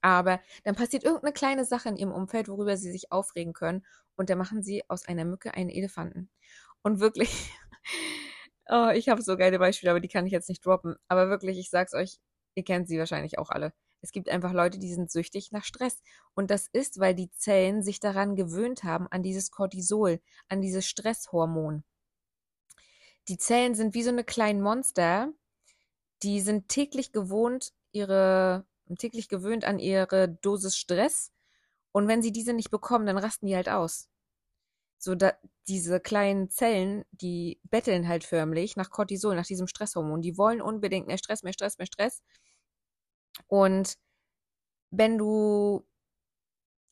Aber 0.00 0.40
dann 0.62 0.76
passiert 0.76 1.02
irgendeine 1.02 1.32
kleine 1.32 1.64
Sache 1.64 1.88
in 1.88 1.96
ihrem 1.96 2.12
Umfeld, 2.12 2.46
worüber 2.46 2.76
sie 2.76 2.92
sich 2.92 3.10
aufregen 3.10 3.52
können. 3.52 3.84
Und 4.14 4.30
dann 4.30 4.38
machen 4.38 4.62
sie 4.62 4.88
aus 4.88 5.08
einer 5.08 5.24
Mücke 5.24 5.54
einen 5.54 5.70
Elefanten. 5.70 6.30
Und 6.82 7.00
wirklich, 7.00 7.50
oh, 8.68 8.90
ich 8.94 9.08
habe 9.08 9.22
so 9.22 9.36
geile 9.36 9.58
Beispiele, 9.58 9.90
aber 9.90 10.00
die 10.00 10.08
kann 10.08 10.26
ich 10.26 10.32
jetzt 10.32 10.48
nicht 10.48 10.64
droppen. 10.64 10.96
Aber 11.08 11.28
wirklich, 11.28 11.58
ich 11.58 11.70
sag's 11.70 11.94
euch, 11.94 12.18
ihr 12.54 12.64
kennt 12.64 12.88
sie 12.88 12.98
wahrscheinlich 12.98 13.38
auch 13.38 13.50
alle. 13.50 13.72
Es 14.02 14.12
gibt 14.12 14.28
einfach 14.28 14.52
Leute, 14.52 14.78
die 14.78 14.92
sind 14.92 15.10
süchtig 15.10 15.52
nach 15.52 15.64
Stress. 15.64 16.02
Und 16.34 16.50
das 16.50 16.68
ist, 16.72 17.00
weil 17.00 17.14
die 17.14 17.30
Zellen 17.32 17.82
sich 17.82 17.98
daran 17.98 18.36
gewöhnt 18.36 18.84
haben, 18.84 19.08
an 19.08 19.22
dieses 19.22 19.50
Cortisol, 19.50 20.20
an 20.48 20.60
dieses 20.60 20.86
Stresshormon. 20.86 21.82
Die 23.28 23.38
Zellen 23.38 23.74
sind 23.74 23.94
wie 23.94 24.04
so 24.04 24.10
eine 24.10 24.22
kleinen 24.22 24.62
Monster, 24.62 25.32
die 26.22 26.40
sind 26.40 26.68
täglich 26.68 27.12
gewohnt, 27.12 27.72
ihre 27.92 28.64
täglich 28.98 29.28
gewöhnt 29.28 29.64
an 29.64 29.80
ihre 29.80 30.28
Dosis 30.28 30.76
Stress. 30.76 31.32
Und 31.90 32.06
wenn 32.06 32.22
sie 32.22 32.30
diese 32.30 32.52
nicht 32.52 32.70
bekommen, 32.70 33.06
dann 33.06 33.18
rasten 33.18 33.46
die 33.46 33.56
halt 33.56 33.68
aus. 33.68 34.08
So, 34.98 35.14
da, 35.14 35.32
diese 35.68 36.00
kleinen 36.00 36.50
Zellen, 36.50 37.04
die 37.12 37.60
betteln 37.64 38.08
halt 38.08 38.24
förmlich 38.24 38.76
nach 38.76 38.90
Cortisol, 38.90 39.34
nach 39.36 39.46
diesem 39.46 39.66
Stresshormon. 39.68 40.22
Die 40.22 40.38
wollen 40.38 40.60
unbedingt 40.62 41.06
mehr 41.06 41.18
Stress, 41.18 41.42
mehr 41.42 41.52
Stress, 41.52 41.78
mehr 41.78 41.86
Stress. 41.86 42.22
Und 43.48 43.96
wenn 44.90 45.18
du 45.18 45.84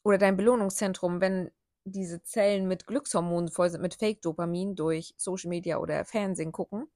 oder 0.04 0.18
dein 0.18 0.36
Belohnungszentrum, 0.36 1.20
wenn 1.20 1.50
diese 1.84 2.22
Zellen 2.22 2.66
mit 2.68 2.86
Glückshormonen 2.86 3.50
voll 3.50 3.70
sind, 3.70 3.82
mit 3.82 3.94
Fake-Dopamin 3.94 4.74
durch 4.76 5.14
Social 5.16 5.48
Media 5.50 5.78
oder 5.78 6.04
Fernsehen 6.04 6.52
gucken, 6.52 6.88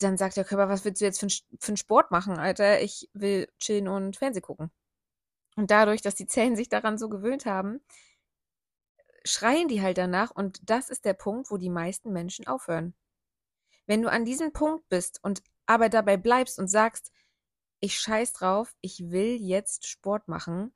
dann 0.00 0.16
sagt 0.16 0.36
der 0.36 0.44
Körper, 0.44 0.68
was 0.68 0.84
willst 0.84 1.00
du 1.00 1.04
jetzt 1.04 1.20
für, 1.20 1.28
für 1.28 1.68
einen 1.68 1.76
Sport 1.76 2.10
machen, 2.10 2.38
Alter? 2.38 2.80
Ich 2.80 3.08
will 3.14 3.48
chillen 3.58 3.88
und 3.88 4.16
Fernsehen 4.16 4.42
gucken. 4.42 4.70
Und 5.56 5.70
dadurch, 5.70 6.02
dass 6.02 6.14
die 6.14 6.26
Zellen 6.26 6.56
sich 6.56 6.68
daran 6.68 6.98
so 6.98 7.08
gewöhnt 7.08 7.46
haben, 7.46 7.80
schreien 9.24 9.68
die 9.68 9.82
halt 9.82 9.98
danach 9.98 10.30
und 10.30 10.60
das 10.68 10.90
ist 10.90 11.04
der 11.04 11.14
Punkt, 11.14 11.50
wo 11.50 11.56
die 11.56 11.70
meisten 11.70 12.12
Menschen 12.12 12.46
aufhören. 12.46 12.94
Wenn 13.86 14.02
du 14.02 14.10
an 14.10 14.24
diesem 14.24 14.52
Punkt 14.52 14.88
bist 14.88 15.20
und 15.22 15.42
aber 15.66 15.88
dabei 15.88 16.16
bleibst 16.16 16.58
und 16.58 16.68
sagst, 16.68 17.12
ich 17.80 17.98
scheiß 17.98 18.32
drauf, 18.32 18.74
ich 18.80 19.10
will 19.10 19.36
jetzt 19.40 19.86
Sport 19.86 20.28
machen, 20.28 20.72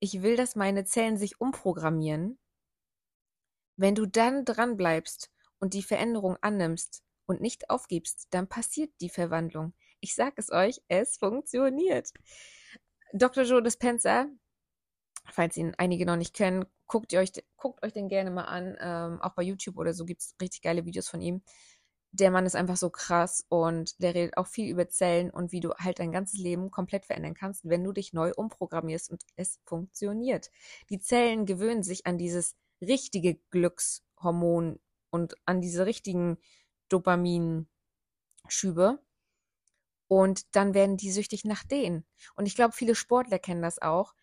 ich 0.00 0.22
will, 0.22 0.36
dass 0.36 0.56
meine 0.56 0.84
Zellen 0.84 1.16
sich 1.16 1.40
umprogrammieren, 1.40 2.38
wenn 3.76 3.94
du 3.94 4.06
dann 4.06 4.44
dran 4.44 4.76
bleibst 4.76 5.30
und 5.58 5.74
die 5.74 5.82
Veränderung 5.82 6.36
annimmst, 6.40 7.04
und 7.26 7.40
nicht 7.40 7.70
aufgibst, 7.70 8.28
dann 8.30 8.48
passiert 8.48 8.92
die 9.00 9.08
Verwandlung. 9.08 9.72
Ich 10.00 10.14
sage 10.14 10.34
es 10.36 10.50
euch, 10.50 10.82
es 10.88 11.16
funktioniert. 11.16 12.12
Dr. 13.12 13.44
Joe 13.44 13.62
Dispenza, 13.62 14.26
falls 15.30 15.56
ihn 15.56 15.74
einige 15.78 16.06
noch 16.06 16.16
nicht 16.16 16.34
kennen, 16.34 16.66
guckt, 16.86 17.12
ihr 17.12 17.20
euch, 17.20 17.32
guckt 17.56 17.82
euch 17.84 17.92
den 17.92 18.08
gerne 18.08 18.30
mal 18.30 18.44
an. 18.44 18.76
Ähm, 18.80 19.20
auch 19.22 19.34
bei 19.34 19.42
YouTube 19.42 19.76
oder 19.78 19.94
so 19.94 20.04
gibt 20.04 20.22
es 20.22 20.34
richtig 20.40 20.62
geile 20.62 20.84
Videos 20.84 21.08
von 21.08 21.20
ihm. 21.20 21.42
Der 22.12 22.30
Mann 22.30 22.46
ist 22.46 22.54
einfach 22.54 22.76
so 22.76 22.90
krass 22.90 23.44
und 23.48 24.00
der 24.00 24.14
redet 24.14 24.36
auch 24.36 24.46
viel 24.46 24.70
über 24.70 24.88
Zellen 24.88 25.30
und 25.30 25.50
wie 25.50 25.60
du 25.60 25.74
halt 25.74 25.98
dein 25.98 26.12
ganzes 26.12 26.38
Leben 26.38 26.70
komplett 26.70 27.06
verändern 27.06 27.34
kannst, 27.34 27.68
wenn 27.68 27.82
du 27.82 27.92
dich 27.92 28.12
neu 28.12 28.32
umprogrammierst 28.36 29.10
und 29.10 29.22
es 29.36 29.58
funktioniert. 29.64 30.50
Die 30.90 31.00
Zellen 31.00 31.44
gewöhnen 31.44 31.82
sich 31.82 32.06
an 32.06 32.16
dieses 32.16 32.54
richtige 32.80 33.36
Glückshormon 33.50 34.78
und 35.10 35.36
an 35.44 35.60
diese 35.60 35.86
richtigen 35.86 36.38
Dopaminschübe. 36.88 37.66
Und 40.06 40.54
dann 40.54 40.74
werden 40.74 40.96
die 40.96 41.10
süchtig 41.10 41.44
nach 41.44 41.64
denen. 41.64 42.04
Und 42.36 42.46
ich 42.46 42.54
glaube, 42.54 42.72
viele 42.74 42.94
Sportler 42.94 43.38
kennen 43.38 43.62
das 43.62 43.80
auch. 43.80 44.14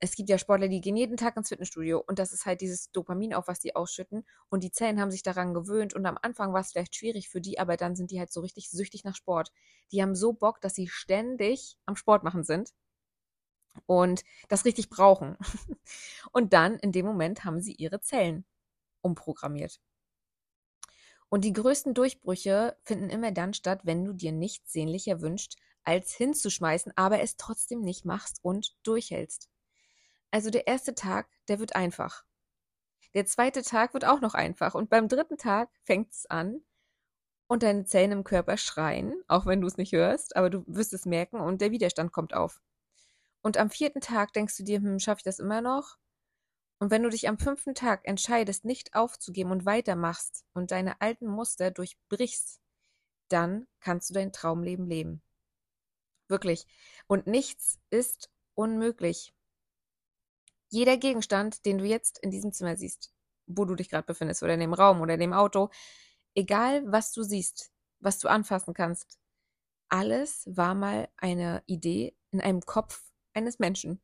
Es 0.00 0.16
gibt 0.16 0.28
ja 0.28 0.38
Sportler, 0.38 0.68
die 0.68 0.80
gehen 0.80 0.96
jeden 0.96 1.16
Tag 1.16 1.36
ins 1.36 1.48
Fitnessstudio 1.48 2.02
und 2.06 2.18
das 2.18 2.32
ist 2.32 2.46
halt 2.46 2.60
dieses 2.60 2.90
Dopamin 2.92 3.32
auf, 3.34 3.48
was 3.48 3.60
die 3.60 3.74
ausschütten. 3.74 4.24
Und 4.50 4.62
die 4.62 4.70
Zellen 4.70 5.00
haben 5.00 5.10
sich 5.10 5.22
daran 5.22 5.54
gewöhnt 5.54 5.94
und 5.94 6.04
am 6.06 6.18
Anfang 6.20 6.52
war 6.52 6.60
es 6.60 6.72
vielleicht 6.72 6.94
schwierig 6.96 7.28
für 7.28 7.40
die, 7.40 7.58
aber 7.58 7.76
dann 7.76 7.96
sind 7.96 8.10
die 8.10 8.18
halt 8.18 8.32
so 8.32 8.40
richtig 8.40 8.70
süchtig 8.70 9.04
nach 9.04 9.16
Sport. 9.16 9.52
Die 9.92 10.02
haben 10.02 10.14
so 10.14 10.32
Bock, 10.32 10.60
dass 10.60 10.74
sie 10.74 10.88
ständig 10.88 11.78
am 11.86 11.96
Sport 11.96 12.22
machen 12.24 12.44
sind 12.44 12.72
und 13.86 14.24
das 14.48 14.64
richtig 14.64 14.88
brauchen. 14.90 15.36
Und 16.32 16.52
dann 16.52 16.78
in 16.78 16.92
dem 16.92 17.06
Moment 17.06 17.44
haben 17.44 17.60
sie 17.60 17.72
ihre 17.74 18.00
Zellen 18.00 18.44
umprogrammiert. 19.02 19.80
Und 21.28 21.44
die 21.44 21.52
größten 21.52 21.94
Durchbrüche 21.94 22.76
finden 22.84 23.10
immer 23.10 23.32
dann 23.32 23.54
statt, 23.54 23.80
wenn 23.84 24.04
du 24.04 24.12
dir 24.12 24.32
nichts 24.32 24.72
sehnlicher 24.72 25.20
wünschst, 25.20 25.56
als 25.82 26.12
hinzuschmeißen, 26.14 26.92
aber 26.96 27.20
es 27.20 27.36
trotzdem 27.36 27.80
nicht 27.82 28.04
machst 28.04 28.38
und 28.42 28.76
durchhältst. 28.84 29.48
Also 30.34 30.50
der 30.50 30.66
erste 30.66 30.96
Tag, 30.96 31.28
der 31.46 31.60
wird 31.60 31.76
einfach. 31.76 32.24
Der 33.14 33.24
zweite 33.24 33.62
Tag 33.62 33.94
wird 33.94 34.04
auch 34.04 34.20
noch 34.20 34.34
einfach. 34.34 34.74
Und 34.74 34.90
beim 34.90 35.06
dritten 35.06 35.36
Tag 35.36 35.70
fängt 35.84 36.10
es 36.10 36.26
an 36.26 36.60
und 37.46 37.62
deine 37.62 37.84
Zellen 37.84 38.10
im 38.10 38.24
Körper 38.24 38.56
schreien, 38.56 39.14
auch 39.28 39.46
wenn 39.46 39.60
du 39.60 39.68
es 39.68 39.76
nicht 39.76 39.92
hörst, 39.92 40.34
aber 40.34 40.50
du 40.50 40.64
wirst 40.66 40.92
es 40.92 41.06
merken 41.06 41.38
und 41.38 41.60
der 41.60 41.70
Widerstand 41.70 42.10
kommt 42.10 42.34
auf. 42.34 42.60
Und 43.42 43.58
am 43.58 43.70
vierten 43.70 44.00
Tag 44.00 44.32
denkst 44.32 44.56
du 44.56 44.64
dir, 44.64 44.78
hm, 44.78 44.98
schaffe 44.98 45.20
ich 45.20 45.22
das 45.24 45.38
immer 45.38 45.60
noch? 45.60 45.98
Und 46.80 46.90
wenn 46.90 47.04
du 47.04 47.10
dich 47.10 47.28
am 47.28 47.38
fünften 47.38 47.76
Tag 47.76 48.00
entscheidest, 48.02 48.64
nicht 48.64 48.96
aufzugeben 48.96 49.52
und 49.52 49.66
weitermachst 49.66 50.44
und 50.52 50.72
deine 50.72 51.00
alten 51.00 51.28
Muster 51.28 51.70
durchbrichst, 51.70 52.60
dann 53.28 53.68
kannst 53.78 54.10
du 54.10 54.14
dein 54.14 54.32
Traumleben 54.32 54.88
leben. 54.88 55.22
Wirklich. 56.26 56.66
Und 57.06 57.28
nichts 57.28 57.78
ist 57.90 58.32
unmöglich. 58.54 59.32
Jeder 60.74 60.96
Gegenstand, 60.96 61.66
den 61.66 61.78
du 61.78 61.84
jetzt 61.84 62.18
in 62.18 62.32
diesem 62.32 62.52
Zimmer 62.52 62.76
siehst, 62.76 63.12
wo 63.46 63.64
du 63.64 63.76
dich 63.76 63.88
gerade 63.88 64.06
befindest, 64.06 64.42
oder 64.42 64.54
in 64.54 64.60
dem 64.60 64.74
Raum 64.74 65.00
oder 65.00 65.14
in 65.14 65.20
dem 65.20 65.32
Auto, 65.32 65.70
egal 66.34 66.82
was 66.90 67.12
du 67.12 67.22
siehst, 67.22 67.70
was 68.00 68.18
du 68.18 68.26
anfassen 68.26 68.74
kannst, 68.74 69.20
alles 69.88 70.48
war 70.50 70.74
mal 70.74 71.08
eine 71.16 71.62
Idee 71.66 72.16
in 72.32 72.40
einem 72.40 72.60
Kopf 72.60 73.04
eines 73.34 73.60
Menschen. 73.60 74.02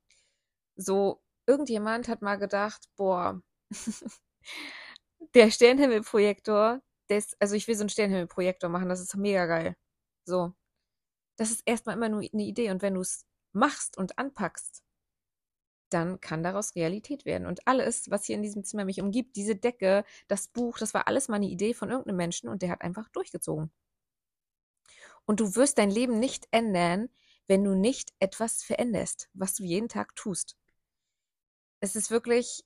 So 0.76 1.20
irgendjemand 1.44 2.06
hat 2.06 2.22
mal 2.22 2.36
gedacht, 2.36 2.88
boah, 2.94 3.42
der 5.34 5.50
Sternhimmelprojektor, 5.50 6.82
das, 7.08 7.34
also 7.40 7.56
ich 7.56 7.66
will 7.66 7.74
so 7.74 7.82
einen 7.82 7.88
Sternhimmelprojektor 7.88 8.70
machen, 8.70 8.88
das 8.88 9.00
ist 9.00 9.16
mega 9.16 9.46
geil. 9.46 9.76
So. 10.24 10.54
Das 11.36 11.50
ist 11.50 11.62
erstmal 11.66 11.96
immer 11.96 12.08
nur 12.08 12.20
eine 12.20 12.44
Idee 12.44 12.70
und 12.70 12.80
wenn 12.80 12.94
du 12.94 13.00
es 13.00 13.26
machst 13.50 13.98
und 13.98 14.18
anpackst, 14.20 14.84
dann 15.90 16.20
kann 16.20 16.42
daraus 16.42 16.74
Realität 16.74 17.24
werden. 17.24 17.46
Und 17.46 17.66
alles, 17.66 18.10
was 18.10 18.24
hier 18.24 18.36
in 18.36 18.42
diesem 18.42 18.64
Zimmer 18.64 18.84
mich 18.84 19.00
umgibt, 19.00 19.36
diese 19.36 19.56
Decke, 19.56 20.04
das 20.28 20.48
Buch, 20.48 20.78
das 20.78 20.94
war 20.94 21.08
alles 21.08 21.28
mal 21.28 21.36
eine 21.36 21.48
Idee 21.48 21.74
von 21.74 21.90
irgendeinem 21.90 22.16
Menschen 22.16 22.48
und 22.48 22.62
der 22.62 22.70
hat 22.70 22.82
einfach 22.82 23.08
durchgezogen. 23.10 23.70
Und 25.26 25.40
du 25.40 25.54
wirst 25.56 25.78
dein 25.78 25.90
Leben 25.90 26.18
nicht 26.18 26.48
ändern, 26.50 27.08
wenn 27.46 27.64
du 27.64 27.74
nicht 27.74 28.12
etwas 28.20 28.62
veränderst, 28.62 29.28
was 29.34 29.54
du 29.54 29.64
jeden 29.64 29.88
Tag 29.88 30.14
tust 30.16 30.56
es 31.80 31.96
ist 31.96 32.10
wirklich, 32.10 32.64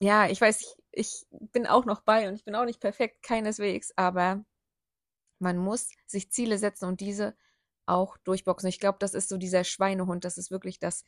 ja, 0.00 0.28
ich 0.28 0.40
weiß, 0.40 0.60
ich, 0.60 0.76
ich 0.92 1.26
bin 1.30 1.66
auch 1.66 1.84
noch 1.84 2.02
bei 2.02 2.28
und 2.28 2.34
ich 2.34 2.44
bin 2.44 2.54
auch 2.54 2.64
nicht 2.64 2.80
perfekt, 2.80 3.22
keineswegs, 3.22 3.92
aber 3.96 4.44
man 5.38 5.58
muss 5.58 5.90
sich 6.06 6.30
Ziele 6.30 6.58
setzen 6.58 6.86
und 6.86 7.00
diese 7.00 7.36
auch 7.86 8.16
durchboxen. 8.18 8.68
Ich 8.68 8.80
glaube, 8.80 8.98
das 9.00 9.14
ist 9.14 9.28
so 9.28 9.38
dieser 9.38 9.64
Schweinehund, 9.64 10.24
das 10.24 10.38
ist 10.38 10.50
wirklich 10.50 10.78
das 10.78 11.04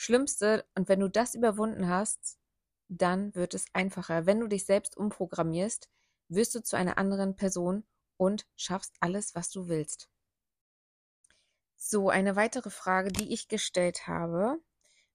Schlimmste. 0.00 0.64
Und 0.74 0.88
wenn 0.88 1.00
du 1.00 1.08
das 1.08 1.34
überwunden 1.34 1.88
hast, 1.88 2.38
dann 2.88 3.34
wird 3.34 3.54
es 3.54 3.66
einfacher. 3.72 4.26
Wenn 4.26 4.40
du 4.40 4.48
dich 4.48 4.64
selbst 4.64 4.96
umprogrammierst, 4.96 5.88
wirst 6.28 6.54
du 6.54 6.62
zu 6.62 6.76
einer 6.76 6.98
anderen 6.98 7.36
Person 7.36 7.84
und 8.16 8.46
schaffst 8.56 8.94
alles, 9.00 9.34
was 9.34 9.50
du 9.50 9.68
willst. 9.68 10.08
So, 11.76 12.10
eine 12.10 12.36
weitere 12.36 12.70
Frage, 12.70 13.10
die 13.10 13.32
ich 13.32 13.48
gestellt 13.48 14.06
habe 14.06 14.60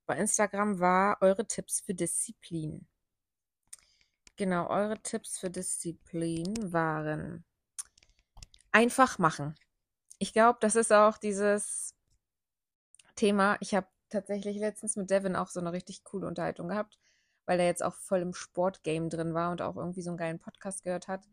bei 0.05 0.17
Instagram 0.17 0.79
war 0.79 1.17
eure 1.21 1.47
Tipps 1.47 1.81
für 1.81 1.95
Disziplin. 1.95 2.87
Genau, 4.35 4.69
eure 4.69 5.01
Tipps 5.01 5.39
für 5.39 5.49
Disziplin 5.49 6.71
waren 6.71 7.43
einfach 8.71 9.17
machen. 9.17 9.55
Ich 10.19 10.33
glaube, 10.33 10.59
das 10.61 10.75
ist 10.75 10.91
auch 10.91 11.17
dieses 11.17 11.95
Thema. 13.15 13.57
Ich 13.61 13.73
habe 13.73 13.87
tatsächlich 14.09 14.57
letztens 14.57 14.95
mit 14.95 15.09
Devin 15.09 15.35
auch 15.35 15.49
so 15.49 15.59
eine 15.59 15.71
richtig 15.71 16.03
coole 16.03 16.27
Unterhaltung 16.27 16.67
gehabt, 16.67 16.99
weil 17.45 17.59
er 17.59 17.65
jetzt 17.65 17.83
auch 17.83 17.95
voll 17.95 18.21
im 18.21 18.33
Sportgame 18.33 19.09
drin 19.09 19.33
war 19.33 19.51
und 19.51 19.61
auch 19.61 19.75
irgendwie 19.75 20.01
so 20.01 20.09
einen 20.11 20.17
geilen 20.17 20.39
Podcast 20.39 20.83
gehört 20.83 21.07
hat. 21.07 21.27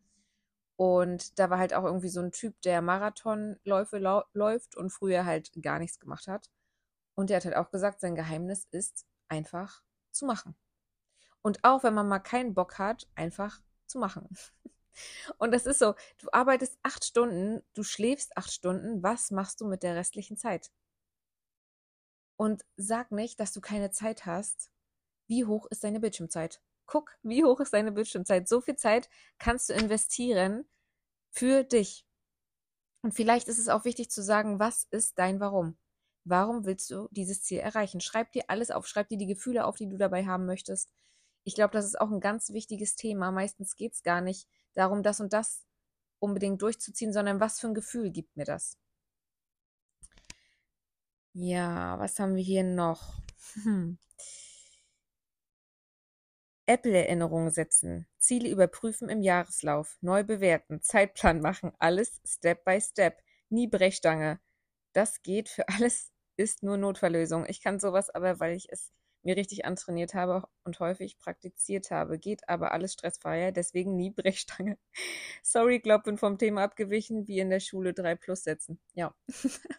Und 0.76 1.38
da 1.38 1.50
war 1.50 1.59
halt 1.59 1.75
auch 1.75 1.85
irgendwie 1.85 2.09
so 2.09 2.21
ein 2.21 2.33
Typ, 2.33 2.61
der 2.62 2.83
Marathonläufe 2.83 3.99
läuft 4.33 4.76
und 4.76 4.91
früher 4.91 5.25
halt 5.25 5.52
gar 5.62 5.79
nichts 5.79 6.00
gemacht 6.00 6.26
hat. 6.26 6.50
Und 7.14 7.31
der 7.31 7.37
hat 7.38 7.45
halt 7.45 7.57
auch 7.57 7.71
gesagt, 7.71 8.00
sein 8.00 8.14
Geheimnis 8.14 8.67
ist 8.71 9.07
einfach 9.29 9.83
zu 10.11 10.26
machen. 10.26 10.57
Und 11.43 11.62
auch 11.64 11.83
wenn 11.83 11.95
man 11.95 12.09
mal 12.09 12.21
keinen 12.21 12.55
Bock 12.55 12.79
hat, 12.79 13.09
einfach 13.14 13.61
zu 13.87 13.99
machen. 13.99 14.29
Und 15.38 15.52
das 15.52 15.67
ist 15.67 15.79
so, 15.79 15.95
du 16.19 16.29
arbeitest 16.33 16.79
acht 16.83 17.05
Stunden, 17.05 17.62
du 17.75 17.83
schläfst 17.83 18.37
acht 18.37 18.52
Stunden, 18.52 19.02
was 19.02 19.31
machst 19.31 19.61
du 19.61 19.67
mit 19.67 19.83
der 19.83 19.97
restlichen 19.97 20.37
Zeit? 20.37 20.71
Und 22.37 22.65
sag 22.77 23.12
nicht, 23.12 23.41
dass 23.41 23.53
du 23.53 23.61
keine 23.61 23.91
Zeit 23.91 24.27
hast. 24.27 24.71
Wie 25.27 25.45
hoch 25.45 25.67
ist 25.71 25.85
deine 25.85 26.01
Bildschirmzeit? 26.01 26.61
Guck, 26.87 27.17
wie 27.23 27.45
hoch 27.45 27.61
ist 27.61 27.73
deine 27.73 27.93
Bildschirmzeit? 27.93 28.49
So 28.49 28.61
viel 28.61 28.77
Zeit 28.77 29.09
kannst 29.39 29.69
du 29.69 29.75
investieren 29.75 30.69
für 31.31 31.65
dich. 31.65 32.07
Und 33.03 33.15
vielleicht 33.15 33.49
ist 33.49 33.59
es 33.59 33.69
auch 33.69 33.85
wichtig 33.85 34.11
zu 34.11 34.23
sagen, 34.23 34.59
was 34.59 34.85
ist 34.91 35.19
dein 35.19 35.41
Warum? 35.41 35.77
Warum 36.25 36.65
willst 36.65 36.91
du 36.91 37.09
dieses 37.11 37.43
Ziel 37.43 37.59
erreichen? 37.59 38.01
Schreib 38.01 38.31
dir 38.33 38.45
alles 38.49 38.71
auf, 38.71 38.87
schreib 38.87 39.09
dir 39.09 39.19
die 39.19 39.27
Gefühle 39.27 39.65
auf, 39.65 39.77
die 39.77 39.89
du 39.89 39.97
dabei 39.97 40.25
haben 40.25 40.47
möchtest. 40.47 40.93
Ich 41.45 41.55
glaube, 41.55 41.73
das 41.73 41.85
ist 41.85 42.01
auch 42.01 42.11
ein 42.11 42.21
ganz 42.21 42.51
wichtiges 42.51 42.95
Thema. 42.95 43.33
Meistens 43.33 43.75
geht 43.75 43.95
es 43.95 44.03
gar 44.03 44.21
nicht 44.21 44.49
darum, 44.75 45.03
das 45.03 45.21
und 45.21 45.33
das 45.33 45.65
unbedingt 46.21 46.62
durchzuziehen, 46.62 47.12
sondern 47.12 47.41
was 47.41 47.59
für 47.59 47.67
ein 47.67 47.75
Gefühl 47.75 48.11
gibt 48.11 48.37
mir 48.37 48.45
das? 48.45 48.79
Ja, 51.35 51.99
was 51.99 52.19
haben 52.19 52.37
wir 52.37 52.43
hier 52.43 52.65
noch? 52.65 53.23
Hm. 53.65 53.99
Apple-Erinnerungen 56.67 57.51
setzen, 57.51 58.07
Ziele 58.19 58.49
überprüfen 58.49 59.09
im 59.09 59.23
Jahreslauf, 59.23 59.99
neu 60.01 60.25
bewerten, 60.25 60.81
Zeitplan 60.83 61.41
machen, 61.41 61.73
alles 61.79 62.21
Step 62.25 62.65
by 62.65 62.81
Step, 62.81 63.21
nie 63.49 63.67
Brechstange. 63.69 64.41
Das 64.93 65.23
geht 65.23 65.49
für 65.49 65.69
alles, 65.69 66.12
ist 66.37 66.62
nur 66.62 66.77
Notfalllösung. 66.77 67.47
Ich 67.49 67.62
kann 67.62 67.81
sowas 67.81 68.11
aber, 68.11 68.41
weil 68.41 68.57
ich 68.57 68.69
es 68.71 68.93
mir 69.25 69.37
richtig 69.37 69.64
antrainiert 69.64 70.14
habe 70.14 70.45
und 70.64 70.81
häufig 70.81 71.19
praktiziert 71.19 71.91
habe. 71.91 72.19
Geht 72.19 72.49
aber 72.49 72.73
alles 72.73 72.93
stressfreier, 72.95 73.52
deswegen 73.52 73.97
nie 73.97 74.11
Brechstange. 74.12 74.79
Sorry, 75.43 75.81
glaub, 75.81 76.05
bin 76.05 76.19
vom 76.19 76.38
Thema 76.38 76.64
abgewichen, 76.64 77.26
wie 77.29 77.38
in 77.41 77.50
der 77.50 77.61
Schule 77.61 77.95
3 77.95 78.14
plus 78.17 78.45
setzen. 78.45 78.81
Ja. 78.95 79.14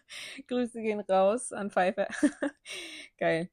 Grüße 0.48 0.80
gehen 0.82 1.00
raus 1.00 1.52
an 1.52 1.70
Pfeife. 1.70 2.08
Geil. 3.18 3.50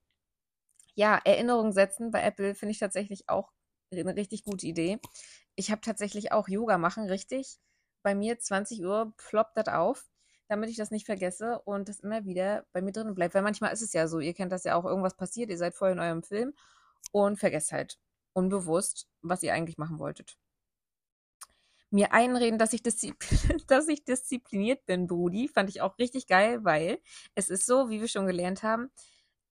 Ja, 0.96 1.20
Erinnerungen 1.24 1.74
setzen 1.74 2.12
bei 2.12 2.22
Apple 2.24 2.56
finde 2.56 2.72
ich 2.72 2.80
tatsächlich 2.80 3.30
auch 3.30 3.52
eine 3.92 4.16
richtig 4.16 4.44
gute 4.44 4.68
Idee. 4.68 5.00
Ich 5.56 5.72
habe 5.72 5.82
tatsächlich 5.82 6.32
auch 6.32 6.48
Yoga 6.48 6.78
machen, 6.78 7.08
richtig. 7.08 7.58
Bei 8.04 8.16
mir 8.16 8.40
20 8.40 8.84
Uhr 8.84 9.14
ploppt 9.18 9.58
das 9.58 9.68
auf 9.68 10.11
damit 10.52 10.70
ich 10.70 10.76
das 10.76 10.92
nicht 10.92 11.06
vergesse 11.06 11.60
und 11.60 11.88
das 11.88 12.02
immer 12.02 12.26
wieder 12.26 12.66
bei 12.74 12.82
mir 12.82 12.92
drin 12.92 13.16
bleibt. 13.16 13.34
Weil 13.34 13.42
manchmal 13.42 13.72
ist 13.72 13.82
es 13.82 13.94
ja 13.94 14.10
so, 14.10 14.20
ihr 14.20 14.34
kennt 14.34 14.52
das 14.52 14.66
ja 14.66 14.76
auch, 14.76 14.84
irgendwas 14.84 15.16
passiert, 15.16 15.50
ihr 15.50 15.58
seid 15.58 15.74
voll 15.74 15.92
in 15.92 16.00
eurem 16.00 16.24
Film 16.24 16.54
und 17.14 17.40
vergesst 17.40 17.72
halt 17.72 17.98
unbewusst, 18.34 19.08
was 19.22 19.44
ihr 19.44 19.54
eigentlich 19.54 19.78
machen 19.78 19.98
wolltet. 19.98 20.38
Mir 21.90 22.12
einreden, 22.12 22.60
dass 22.60 22.74
ich, 22.74 22.84
dass 23.68 23.88
ich 23.88 24.04
diszipliniert 24.04 24.86
bin, 24.86 25.08
Brudi, 25.08 25.48
fand 25.48 25.70
ich 25.70 25.80
auch 25.80 25.98
richtig 25.98 26.28
geil, 26.28 26.66
weil 26.66 27.00
es 27.34 27.50
ist 27.50 27.66
so, 27.66 27.90
wie 27.90 28.02
wir 28.02 28.10
schon 28.10 28.28
gelernt 28.28 28.62
haben, 28.62 28.92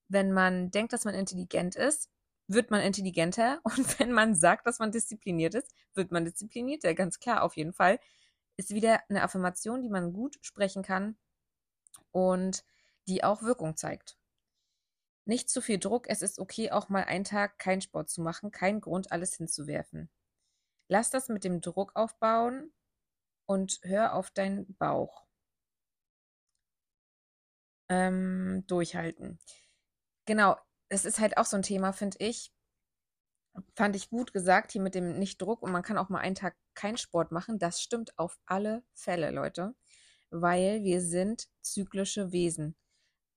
wenn 0.09 0.33
man 0.33 0.71
denkt, 0.71 0.93
dass 0.93 1.07
man 1.07 1.15
intelligent 1.15 1.77
ist, 1.77 2.11
wird 2.47 2.71
man 2.71 2.83
intelligenter 2.83 3.61
und 3.65 3.99
wenn 3.99 4.13
man 4.13 4.35
sagt, 4.35 4.67
dass 4.67 4.81
man 4.81 4.93
diszipliniert 4.93 5.55
ist, 5.55 5.73
wird 5.95 6.13
man 6.13 6.27
disziplinierter, 6.27 6.93
ganz 6.93 7.19
klar, 7.21 7.43
auf 7.43 7.57
jeden 7.57 7.73
Fall 7.73 7.99
ist 8.61 8.75
wieder 8.75 9.03
eine 9.09 9.23
Affirmation, 9.23 9.83
die 9.83 9.89
man 9.89 10.13
gut 10.13 10.39
sprechen 10.43 10.83
kann 10.83 11.17
und 12.13 12.63
die 13.09 13.25
auch 13.25 13.43
Wirkung 13.43 13.77
zeigt. 13.77 14.19
Nicht 15.25 15.49
zu 15.49 15.63
viel 15.63 15.79
Druck, 15.79 16.09
es 16.09 16.23
ist 16.23 16.39
okay, 16.39 16.71
auch 16.71 16.89
mal 16.89 17.05
einen 17.05 17.25
Tag 17.25 17.59
keinen 17.59 17.81
Sport 17.81 18.11
zu 18.11 18.21
machen, 18.21 18.51
kein 18.51 18.81
Grund, 18.81 19.13
alles 19.13 19.35
hinzuwerfen. 19.35 20.11
Lass 20.89 21.11
das 21.11 21.29
mit 21.29 21.43
dem 21.45 21.61
Druck 21.61 21.97
aufbauen 21.97 22.73
und 23.47 23.81
hör 23.83 24.15
auf 24.15 24.31
deinen 24.31 24.77
Bauch. 24.77 25.27
Ähm, 27.89 28.65
durchhalten. 28.67 29.39
Genau, 30.27 30.57
es 30.89 31.05
ist 31.05 31.19
halt 31.19 31.39
auch 31.39 31.47
so 31.47 31.57
ein 31.57 31.63
Thema, 31.63 31.93
finde 31.93 32.19
ich 32.21 32.53
fand 33.75 33.97
ich 33.97 34.11
gut 34.11 34.33
gesagt, 34.33 34.73
hier 34.73 34.81
mit 34.81 34.95
dem 34.95 35.19
Nicht-Druck 35.19 35.63
und 35.63 35.73
man 35.73 35.83
kann 35.83 35.99
auch 35.99 36.09
mal 36.09 36.21
einen 36.21 36.35
Tag 36.35 36.57
keinen 36.75 36.97
Sport 36.97 37.33
machen. 37.33 37.59
Das 37.59 37.81
stimmt 37.81 38.19
auf 38.19 38.39
alle 38.47 38.83
Fälle, 38.95 39.31
Leute, 39.31 39.75
weil 40.31 40.83
wir 40.83 41.01
sind 41.01 41.49
zyklische 41.63 42.33
Wesen. 42.33 42.77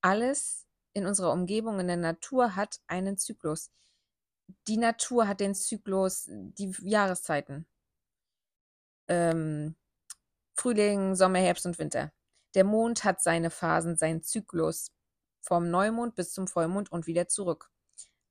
Alles 0.02 0.68
in 0.94 1.08
unserer 1.08 1.32
Umgebung, 1.32 1.80
in 1.80 1.88
der 1.88 1.98
Natur 1.98 2.56
hat 2.56 2.82
einen 2.88 3.18
Zyklus. 3.18 3.72
Die 4.68 4.78
Natur 4.78 5.28
hat 5.28 5.40
den 5.40 5.56
Zyklus, 5.56 6.26
die 6.30 6.76
Jahreszeiten. 6.82 7.66
Ähm, 9.08 9.76
Frühling, 10.56 11.16
Sommer, 11.16 11.40
Herbst 11.40 11.66
und 11.66 11.80
Winter. 11.80 12.12
Der 12.54 12.64
Mond 12.64 13.04
hat 13.04 13.22
seine 13.22 13.50
Phasen, 13.50 13.96
seinen 13.96 14.22
Zyklus. 14.22 14.92
Vom 15.42 15.70
Neumond 15.70 16.16
bis 16.16 16.32
zum 16.32 16.48
Vollmond 16.48 16.92
und 16.92 17.08
wieder 17.08 17.28
zurück. 17.28 17.73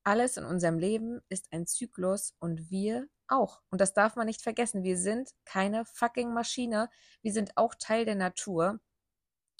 Alles 0.03 0.37
in 0.37 0.43
unserem 0.43 0.79
Leben 0.79 1.21
ist 1.29 1.47
ein 1.51 1.65
Zyklus 1.65 2.35
und 2.39 2.69
wir 2.69 3.07
auch. 3.27 3.61
Und 3.69 3.79
das 3.79 3.93
darf 3.93 4.15
man 4.15 4.27
nicht 4.27 4.41
vergessen. 4.41 4.83
Wir 4.83 4.97
sind 4.97 5.31
keine 5.45 5.85
fucking 5.85 6.33
Maschine. 6.33 6.89
Wir 7.21 7.31
sind 7.31 7.55
auch 7.55 7.73
Teil 7.75 8.05
der 8.05 8.15
Natur 8.15 8.79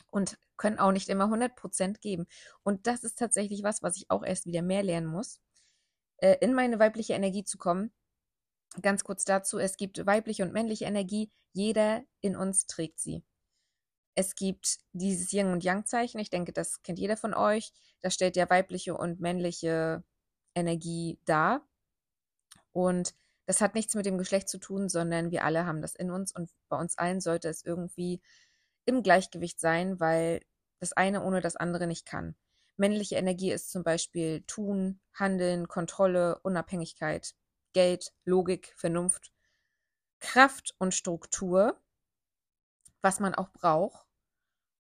und 0.09 0.37
können 0.57 0.79
auch 0.79 0.91
nicht 0.91 1.09
immer 1.09 1.25
100% 1.25 1.99
geben. 1.99 2.27
Und 2.63 2.87
das 2.87 3.03
ist 3.03 3.17
tatsächlich 3.17 3.63
was, 3.63 3.81
was 3.81 3.97
ich 3.97 4.09
auch 4.09 4.23
erst 4.23 4.45
wieder 4.45 4.61
mehr 4.61 4.83
lernen 4.83 5.07
muss, 5.07 5.39
äh, 6.17 6.37
in 6.41 6.53
meine 6.53 6.79
weibliche 6.79 7.13
Energie 7.13 7.43
zu 7.43 7.57
kommen. 7.57 7.93
Ganz 8.81 9.03
kurz 9.03 9.25
dazu, 9.25 9.59
es 9.59 9.77
gibt 9.77 10.05
weibliche 10.05 10.43
und 10.43 10.53
männliche 10.53 10.85
Energie. 10.85 11.31
Jeder 11.53 12.03
in 12.21 12.35
uns 12.35 12.65
trägt 12.65 12.99
sie. 12.99 13.23
Es 14.15 14.35
gibt 14.35 14.79
dieses 14.93 15.31
Yin- 15.31 15.51
und 15.51 15.63
Yang-Zeichen. 15.63 16.19
Ich 16.19 16.29
denke, 16.29 16.53
das 16.53 16.83
kennt 16.83 16.99
jeder 16.99 17.17
von 17.17 17.33
euch. 17.33 17.71
Das 18.01 18.13
stellt 18.13 18.35
ja 18.35 18.49
weibliche 18.49 18.95
und 18.95 19.19
männliche 19.19 20.03
Energie 20.55 21.19
dar. 21.25 21.67
Und 22.71 23.13
das 23.45 23.61
hat 23.61 23.75
nichts 23.75 23.95
mit 23.95 24.05
dem 24.05 24.17
Geschlecht 24.17 24.49
zu 24.49 24.57
tun, 24.57 24.89
sondern 24.89 25.31
wir 25.31 25.43
alle 25.43 25.65
haben 25.65 25.81
das 25.81 25.95
in 25.95 26.11
uns 26.11 26.33
und 26.33 26.49
bei 26.69 26.77
uns 26.77 26.97
allen 26.97 27.19
sollte 27.19 27.49
es 27.49 27.63
irgendwie 27.63 28.21
im 28.85 29.03
Gleichgewicht 29.03 29.59
sein, 29.59 29.99
weil 29.99 30.41
das 30.79 30.93
eine 30.93 31.23
ohne 31.23 31.41
das 31.41 31.55
andere 31.55 31.87
nicht 31.87 32.05
kann. 32.05 32.35
Männliche 32.77 33.15
Energie 33.15 33.51
ist 33.51 33.71
zum 33.71 33.83
Beispiel 33.83 34.43
Tun, 34.47 34.99
Handeln, 35.13 35.67
Kontrolle, 35.67 36.39
Unabhängigkeit, 36.39 37.35
Geld, 37.73 38.13
Logik, 38.25 38.73
Vernunft, 38.75 39.31
Kraft 40.19 40.73
und 40.79 40.93
Struktur, 40.93 41.79
was 43.01 43.19
man 43.19 43.35
auch 43.35 43.49
braucht. 43.51 44.07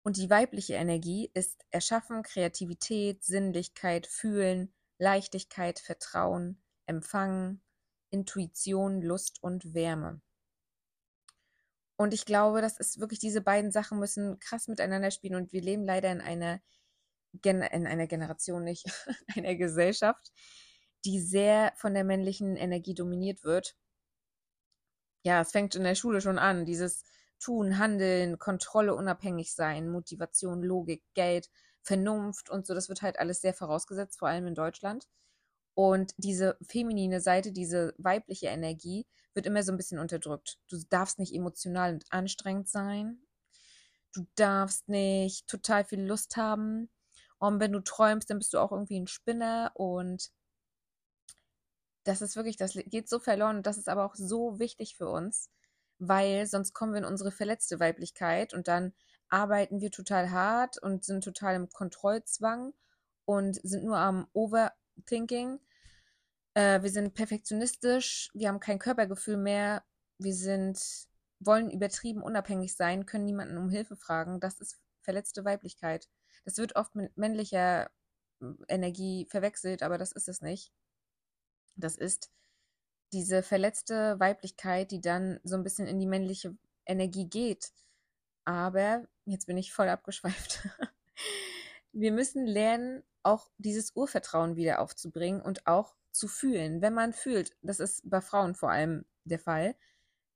Und 0.04 0.18
die 0.18 0.30
weibliche 0.30 0.76
Energie 0.76 1.30
ist 1.34 1.64
Erschaffen, 1.70 2.24
Kreativität, 2.24 3.24
Sinnlichkeit, 3.24 4.08
Fühlen, 4.08 4.74
Leichtigkeit, 5.02 5.80
Vertrauen, 5.80 6.62
Empfangen, 6.86 7.64
Intuition, 8.12 9.02
Lust 9.02 9.42
und 9.42 9.74
Wärme. 9.74 10.22
Und 11.98 12.14
ich 12.14 12.24
glaube, 12.26 12.62
das 12.62 12.80
ist 12.80 13.00
wirklich, 13.00 13.20
diese 13.20 13.42
beiden 13.42 13.72
Sachen 13.72 13.98
müssen 13.98 14.40
krass 14.40 14.68
miteinander 14.68 15.10
spielen 15.10 15.36
und 15.36 15.54
wir 15.54 15.62
leben 15.62 15.86
leider 15.86 16.12
in 16.12 16.22
einer, 16.22 16.62
Gen 17.34 17.64
in 17.64 17.88
einer 17.88 18.06
Generation, 18.06 18.64
nicht, 18.64 18.86
in 19.36 19.44
einer 19.44 19.56
Gesellschaft, 19.56 20.32
die 21.04 21.20
sehr 21.20 21.74
von 21.78 21.96
der 21.96 22.04
männlichen 22.04 22.56
Energie 22.56 22.94
dominiert 22.94 23.44
wird. 23.44 23.76
Ja, 25.24 25.42
es 25.42 25.52
fängt 25.52 25.74
in 25.74 25.84
der 25.84 25.96
Schule 25.96 26.22
schon 26.22 26.38
an, 26.38 26.66
dieses 26.66 27.06
Tun, 27.40 27.80
Handeln, 27.80 28.38
Kontrolle, 28.38 28.94
unabhängig 28.94 29.56
sein, 29.56 29.90
Motivation, 29.90 30.62
Logik, 30.62 31.04
Geld, 31.16 31.50
Vernunft 31.84 32.50
und 32.50 32.66
so, 32.66 32.74
das 32.74 32.90
wird 32.90 33.02
halt 33.02 33.20
alles 33.20 33.42
sehr 33.42 33.54
vorausgesetzt, 33.54 34.20
vor 34.20 34.28
allem 34.28 34.48
in 34.48 34.56
Deutschland. 34.56 35.08
Und 35.74 36.14
diese 36.18 36.58
feminine 36.68 37.22
Seite, 37.22 37.52
diese 37.52 37.94
weibliche 37.98 38.48
Energie, 38.48 39.06
wird 39.34 39.46
immer 39.46 39.64
so 39.64 39.72
ein 39.72 39.78
bisschen 39.78 40.00
unterdrückt. 40.00 40.60
Du 40.70 40.78
darfst 40.90 41.18
nicht 41.18 41.34
emotional 41.34 41.94
und 41.94 42.06
anstrengend 42.10 42.70
sein. 42.70 43.22
Du 44.14 44.26
darfst 44.36 44.90
nicht 44.90 45.48
total 45.48 45.86
viel 45.86 46.02
Lust 46.02 46.36
haben. 46.36 46.90
Und 47.40 47.60
wenn 47.60 47.72
du 47.72 47.80
träumst, 47.80 48.30
dann 48.30 48.40
bist 48.40 48.54
du 48.54 48.60
auch 48.60 48.72
irgendwie 48.72 49.00
ein 49.00 49.08
Spinner. 49.08 49.72
Und 49.76 50.32
das 52.04 52.22
ist 52.22 52.36
wirklich, 52.36 52.58
das 52.58 52.74
geht 52.74 53.08
so 53.10 53.20
verloren. 53.20 53.58
Und 53.58 53.66
das 53.66 53.78
ist 53.78 53.88
aber 53.88 54.06
auch 54.06 54.16
so 54.16 54.60
wichtig 54.60 54.96
für 54.98 55.08
uns, 55.08 55.50
weil 55.98 56.46
sonst 56.46 56.74
kommen 56.74 56.94
wir 56.94 57.00
in 57.00 57.06
unsere 57.06 57.32
verletzte 57.32 57.80
Weiblichkeit 57.80 58.54
und 58.54 58.68
dann 58.68 58.94
arbeiten 59.32 59.82
wir 59.82 59.92
total 59.92 60.32
hart 60.32 60.78
und 60.78 61.04
sind 61.04 61.24
total 61.24 61.56
im 61.56 61.70
Kontrollzwang 61.70 62.74
und 63.26 63.60
sind 63.64 63.84
nur 63.84 63.98
am 63.98 64.28
Overthinking. 64.34 65.60
Äh, 66.54 66.84
wir 66.84 66.90
sind 66.90 67.14
perfektionistisch, 67.14 68.30
wir 68.34 68.50
haben 68.50 68.60
kein 68.60 68.80
Körpergefühl 68.80 69.38
mehr, 69.38 69.84
wir 70.20 70.34
sind, 70.34 70.80
wollen 71.40 71.72
übertrieben 71.72 72.22
unabhängig 72.22 72.76
sein, 72.76 73.06
können 73.06 73.26
niemanden 73.26 73.58
um 73.58 73.70
Hilfe 73.70 73.96
fragen. 73.96 74.40
Das 74.40 74.60
ist 74.60 74.80
verletzte 75.02 75.46
Weiblichkeit. 75.46 76.10
Das 76.46 76.58
wird 76.58 76.76
oft 76.76 76.96
mit 76.96 77.16
männlicher 77.18 77.90
hm, 78.40 78.64
Energie 78.68 79.28
verwechselt, 79.30 79.82
aber 79.82 79.98
das 79.98 80.12
ist 80.12 80.28
es 80.28 80.42
nicht. 80.42 80.74
Das 81.76 81.96
ist 81.96 82.30
diese 83.14 83.44
verletzte 83.44 84.20
Weiblichkeit, 84.20 84.92
die 84.92 85.02
dann 85.02 85.40
so 85.44 85.56
ein 85.56 85.64
bisschen 85.64 85.88
in 85.88 86.00
die 86.00 86.08
männliche 86.08 86.56
Energie 86.86 87.28
geht. 87.30 87.72
Aber 88.46 89.08
jetzt 89.32 89.48
bin 89.48 89.58
ich 89.58 89.74
voll 89.74 89.90
abgeschweift. 89.90 90.68
Wir 91.94 92.12
müssen 92.12 92.46
lernen, 92.46 93.04
auch 93.24 93.50
dieses 93.58 93.96
Urvertrauen 93.96 94.56
wieder 94.56 94.80
aufzubringen 94.80 95.42
und 95.42 95.68
auch 95.68 95.96
zu 96.12 96.28
fühlen. 96.28 96.82
Wenn 96.82 96.94
man 96.94 97.14
fühlt, 97.14 97.56
das 97.62 97.80
ist 97.80 98.10
bei 98.10 98.22
Frauen 98.22 98.56
vor 98.56 98.72
allem 98.72 99.06
der 99.26 99.40
Fall, 99.40 99.76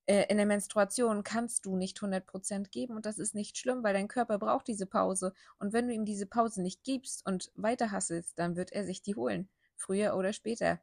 äh, 0.08 0.26
in 0.30 0.38
der 0.38 0.46
Menstruation 0.46 1.24
kannst 1.24 1.66
du 1.66 1.76
nicht 1.76 2.00
100% 2.00 2.70
geben 2.70 2.96
und 2.96 3.06
das 3.06 3.18
ist 3.18 3.34
nicht 3.34 3.58
schlimm, 3.58 3.84
weil 3.84 3.94
dein 3.94 4.08
Körper 4.08 4.38
braucht 4.38 4.68
diese 4.68 4.86
Pause. 4.86 5.34
Und 5.58 5.74
wenn 5.74 5.88
du 5.88 5.94
ihm 5.94 6.06
diese 6.06 6.28
Pause 6.28 6.62
nicht 6.62 6.84
gibst 6.84 7.26
und 7.26 7.52
weiter 7.56 7.92
hasselst, 7.92 8.38
dann 8.38 8.56
wird 8.56 8.72
er 8.72 8.86
sich 8.86 9.02
die 9.02 9.16
holen. 9.16 9.50
Früher 9.76 10.16
oder 10.16 10.32
später. 10.34 10.80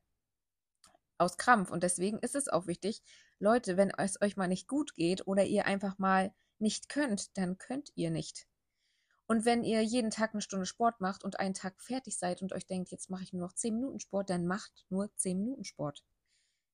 Aus 1.18 1.38
Krampf. 1.38 1.70
Und 1.70 1.84
deswegen 1.84 2.18
ist 2.18 2.34
es 2.34 2.48
auch 2.48 2.66
wichtig, 2.66 3.02
Leute, 3.38 3.76
wenn 3.76 3.90
es 3.90 4.20
euch 4.20 4.36
mal 4.36 4.48
nicht 4.48 4.66
gut 4.66 4.94
geht 4.96 5.26
oder 5.26 5.44
ihr 5.44 5.66
einfach 5.66 5.98
mal 5.98 6.34
nicht 6.62 6.88
könnt, 6.88 7.36
dann 7.36 7.58
könnt 7.58 7.92
ihr 7.94 8.10
nicht. 8.10 8.46
Und 9.26 9.44
wenn 9.44 9.64
ihr 9.64 9.82
jeden 9.82 10.10
Tag 10.10 10.32
eine 10.32 10.42
Stunde 10.42 10.66
Sport 10.66 11.00
macht 11.00 11.24
und 11.24 11.38
einen 11.38 11.54
Tag 11.54 11.80
fertig 11.80 12.18
seid 12.18 12.42
und 12.42 12.52
euch 12.52 12.66
denkt, 12.66 12.90
jetzt 12.90 13.10
mache 13.10 13.22
ich 13.22 13.32
nur 13.32 13.42
noch 13.42 13.54
10 13.54 13.74
Minuten 13.74 14.00
Sport, 14.00 14.30
dann 14.30 14.46
macht 14.46 14.86
nur 14.88 15.14
10 15.16 15.38
Minuten 15.38 15.64
Sport. 15.64 16.04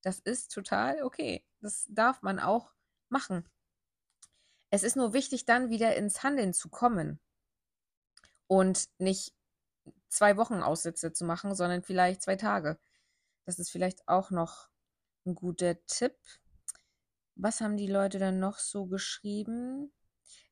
Das 0.02 0.18
ist 0.20 0.52
total 0.52 1.02
okay. 1.02 1.44
Das 1.60 1.86
darf 1.90 2.22
man 2.22 2.38
auch 2.38 2.72
machen. 3.08 3.48
Es 4.70 4.82
ist 4.82 4.96
nur 4.96 5.12
wichtig, 5.12 5.44
dann 5.44 5.70
wieder 5.70 5.96
ins 5.96 6.22
Handeln 6.22 6.52
zu 6.52 6.68
kommen 6.68 7.20
und 8.46 8.88
nicht 8.98 9.34
zwei 10.08 10.36
Wochen 10.36 10.62
Aussätze 10.62 11.12
zu 11.12 11.24
machen, 11.24 11.54
sondern 11.54 11.82
vielleicht 11.82 12.22
zwei 12.22 12.36
Tage. 12.36 12.78
Das 13.44 13.58
ist 13.58 13.70
vielleicht 13.70 14.06
auch 14.08 14.30
noch 14.30 14.68
ein 15.24 15.34
guter 15.34 15.84
Tipp. 15.86 16.16
Was 17.40 17.60
haben 17.60 17.76
die 17.76 17.86
Leute 17.86 18.18
dann 18.18 18.40
noch 18.40 18.58
so 18.58 18.86
geschrieben? 18.86 19.92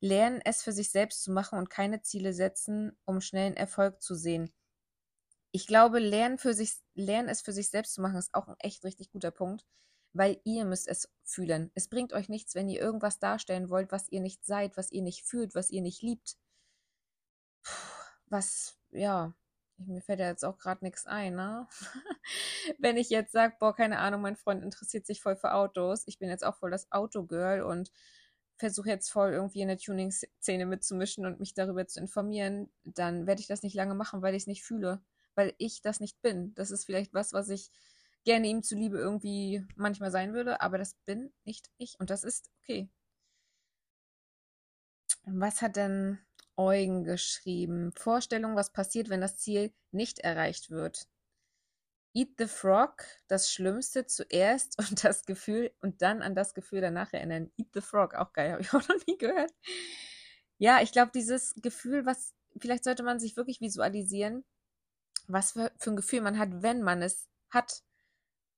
Lernen, 0.00 0.40
es 0.44 0.62
für 0.62 0.72
sich 0.72 0.90
selbst 0.90 1.24
zu 1.24 1.32
machen 1.32 1.58
und 1.58 1.68
keine 1.68 2.00
Ziele 2.00 2.32
setzen, 2.32 2.96
um 3.04 3.20
schnellen 3.20 3.56
Erfolg 3.56 4.00
zu 4.00 4.14
sehen. 4.14 4.52
Ich 5.50 5.66
glaube, 5.66 5.98
lernen, 5.98 6.38
für 6.38 6.54
sich, 6.54 6.74
lernen 6.94 7.28
es 7.28 7.42
für 7.42 7.52
sich 7.52 7.70
selbst 7.70 7.94
zu 7.94 8.02
machen, 8.02 8.16
ist 8.16 8.34
auch 8.34 8.46
ein 8.46 8.54
echt 8.60 8.84
richtig 8.84 9.10
guter 9.10 9.32
Punkt, 9.32 9.66
weil 10.12 10.40
ihr 10.44 10.64
müsst 10.64 10.86
es 10.86 11.10
fühlen. 11.24 11.72
Es 11.74 11.88
bringt 11.88 12.12
euch 12.12 12.28
nichts, 12.28 12.54
wenn 12.54 12.68
ihr 12.68 12.80
irgendwas 12.80 13.18
darstellen 13.18 13.68
wollt, 13.68 13.90
was 13.90 14.08
ihr 14.08 14.20
nicht 14.20 14.44
seid, 14.44 14.76
was 14.76 14.92
ihr 14.92 15.02
nicht 15.02 15.24
fühlt, 15.24 15.56
was 15.56 15.70
ihr 15.70 15.82
nicht 15.82 16.02
liebt. 16.02 16.36
Was, 18.28 18.76
ja, 18.90 19.34
mir 19.78 20.00
fällt 20.02 20.20
ja 20.20 20.28
jetzt 20.28 20.44
auch 20.44 20.58
gerade 20.58 20.84
nichts 20.84 21.06
ein, 21.06 21.34
ne? 21.34 21.66
wenn 22.78 22.96
ich 22.96 23.10
jetzt 23.10 23.32
sage, 23.32 23.54
boah, 23.58 23.74
keine 23.74 23.98
Ahnung, 23.98 24.22
mein 24.22 24.36
Freund 24.36 24.62
interessiert 24.62 25.06
sich 25.06 25.22
voll 25.22 25.36
für 25.36 25.52
Autos, 25.52 26.04
ich 26.06 26.18
bin 26.18 26.28
jetzt 26.28 26.44
auch 26.44 26.56
voll 26.56 26.70
das 26.70 26.90
Autogirl 26.92 27.62
und 27.62 27.92
versuche 28.56 28.88
jetzt 28.88 29.10
voll 29.10 29.32
irgendwie 29.32 29.60
in 29.60 29.68
der 29.68 29.78
Tuning-Szene 29.78 30.66
mitzumischen 30.66 31.26
und 31.26 31.40
mich 31.40 31.54
darüber 31.54 31.86
zu 31.86 32.00
informieren, 32.00 32.70
dann 32.84 33.26
werde 33.26 33.40
ich 33.40 33.46
das 33.46 33.62
nicht 33.62 33.74
lange 33.74 33.94
machen, 33.94 34.22
weil 34.22 34.34
ich 34.34 34.44
es 34.44 34.46
nicht 34.46 34.64
fühle, 34.64 35.02
weil 35.34 35.54
ich 35.58 35.82
das 35.82 36.00
nicht 36.00 36.20
bin. 36.22 36.54
Das 36.54 36.70
ist 36.70 36.86
vielleicht 36.86 37.12
was, 37.12 37.32
was 37.32 37.50
ich 37.50 37.70
gerne 38.24 38.48
ihm 38.48 38.62
zuliebe 38.62 38.98
irgendwie 38.98 39.64
manchmal 39.76 40.10
sein 40.10 40.32
würde, 40.32 40.60
aber 40.60 40.78
das 40.78 40.94
bin 41.04 41.32
nicht 41.44 41.70
ich 41.76 42.00
und 42.00 42.10
das 42.10 42.24
ist 42.24 42.50
okay. 42.62 42.88
Was 45.24 45.60
hat 45.60 45.76
denn 45.76 46.18
Eugen 46.56 47.04
geschrieben? 47.04 47.92
Vorstellung, 47.96 48.56
was 48.56 48.72
passiert, 48.72 49.08
wenn 49.08 49.20
das 49.20 49.38
Ziel 49.38 49.72
nicht 49.90 50.20
erreicht 50.20 50.70
wird. 50.70 51.08
Eat 52.14 52.30
the 52.38 52.46
Frog, 52.46 53.04
das 53.28 53.52
Schlimmste 53.52 54.06
zuerst 54.06 54.78
und 54.90 55.04
das 55.04 55.26
Gefühl 55.26 55.72
und 55.80 56.02
dann 56.02 56.22
an 56.22 56.34
das 56.34 56.54
Gefühl 56.54 56.80
danach 56.80 57.12
erinnern. 57.12 57.52
Eat 57.58 57.68
the 57.74 57.80
Frog, 57.80 58.14
auch 58.14 58.32
geil, 58.32 58.52
habe 58.52 58.62
ich 58.62 58.72
auch 58.72 58.88
noch 58.88 59.06
nie 59.06 59.18
gehört. 59.18 59.52
Ja, 60.58 60.80
ich 60.80 60.92
glaube, 60.92 61.12
dieses 61.14 61.54
Gefühl, 61.56 62.06
was 62.06 62.34
vielleicht 62.58 62.84
sollte 62.84 63.02
man 63.02 63.20
sich 63.20 63.36
wirklich 63.36 63.60
visualisieren, 63.60 64.44
was 65.28 65.52
für, 65.52 65.72
für 65.78 65.90
ein 65.90 65.96
Gefühl 65.96 66.22
man 66.22 66.38
hat, 66.38 66.62
wenn 66.62 66.82
man 66.82 67.02
es 67.02 67.28
hat. 67.50 67.82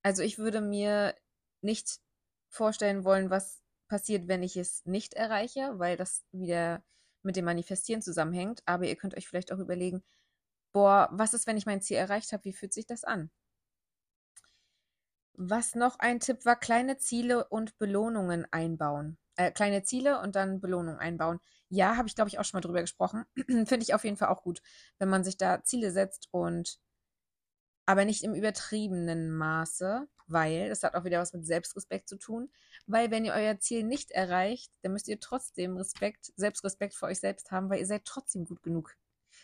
Also 0.03 0.23
ich 0.23 0.37
würde 0.37 0.61
mir 0.61 1.15
nicht 1.61 1.99
vorstellen 2.47 3.03
wollen, 3.03 3.29
was 3.29 3.61
passiert, 3.89 4.27
wenn 4.27 4.43
ich 4.43 4.55
es 4.55 4.85
nicht 4.85 5.15
erreiche, 5.15 5.77
weil 5.77 5.97
das 5.97 6.23
wieder 6.31 6.83
mit 7.23 7.35
dem 7.35 7.45
Manifestieren 7.45 8.01
zusammenhängt. 8.01 8.61
Aber 8.65 8.85
ihr 8.85 8.95
könnt 8.95 9.15
euch 9.15 9.27
vielleicht 9.27 9.51
auch 9.51 9.59
überlegen, 9.59 10.03
boah, 10.73 11.09
was 11.11 11.33
ist, 11.33 11.47
wenn 11.47 11.57
ich 11.57 11.65
mein 11.65 11.81
Ziel 11.81 11.97
erreicht 11.97 12.33
habe? 12.33 12.45
Wie 12.45 12.53
fühlt 12.53 12.73
sich 12.73 12.85
das 12.85 13.03
an? 13.03 13.31
Was 15.33 15.73
noch 15.75 15.99
ein 15.99 16.19
Tipp 16.19 16.45
war, 16.45 16.57
kleine 16.57 16.97
Ziele 16.97 17.47
und 17.47 17.77
Belohnungen 17.77 18.45
einbauen. 18.51 19.17
Äh, 19.37 19.51
kleine 19.51 19.83
Ziele 19.83 20.19
und 20.19 20.35
dann 20.35 20.59
Belohnungen 20.59 20.99
einbauen. 20.99 21.39
Ja, 21.69 21.95
habe 21.95 22.09
ich, 22.09 22.15
glaube 22.15 22.27
ich, 22.29 22.39
auch 22.39 22.43
schon 22.43 22.57
mal 22.57 22.61
drüber 22.61 22.81
gesprochen. 22.81 23.25
Finde 23.47 23.77
ich 23.81 23.93
auf 23.93 24.03
jeden 24.03 24.17
Fall 24.17 24.27
auch 24.29 24.43
gut, 24.43 24.61
wenn 24.97 25.07
man 25.09 25.23
sich 25.23 25.37
da 25.37 25.63
Ziele 25.63 25.91
setzt 25.91 26.27
und 26.31 26.79
aber 27.85 28.05
nicht 28.05 28.23
im 28.23 28.35
übertriebenen 28.35 29.31
Maße, 29.31 30.07
weil 30.31 30.69
das 30.69 30.83
hat 30.83 30.95
auch 30.95 31.03
wieder 31.03 31.19
was 31.19 31.33
mit 31.33 31.45
Selbstrespekt 31.45 32.07
zu 32.07 32.17
tun. 32.17 32.51
Weil 32.87 33.11
wenn 33.11 33.25
ihr 33.25 33.33
euer 33.33 33.59
Ziel 33.59 33.83
nicht 33.83 34.11
erreicht, 34.11 34.71
dann 34.81 34.93
müsst 34.93 35.07
ihr 35.07 35.19
trotzdem 35.19 35.77
Respekt, 35.77 36.31
Selbstrespekt 36.35 36.95
vor 36.95 37.09
euch 37.09 37.19
selbst 37.19 37.51
haben, 37.51 37.69
weil 37.69 37.79
ihr 37.79 37.85
seid 37.85 38.05
trotzdem 38.05 38.45
gut 38.45 38.61
genug. 38.63 38.95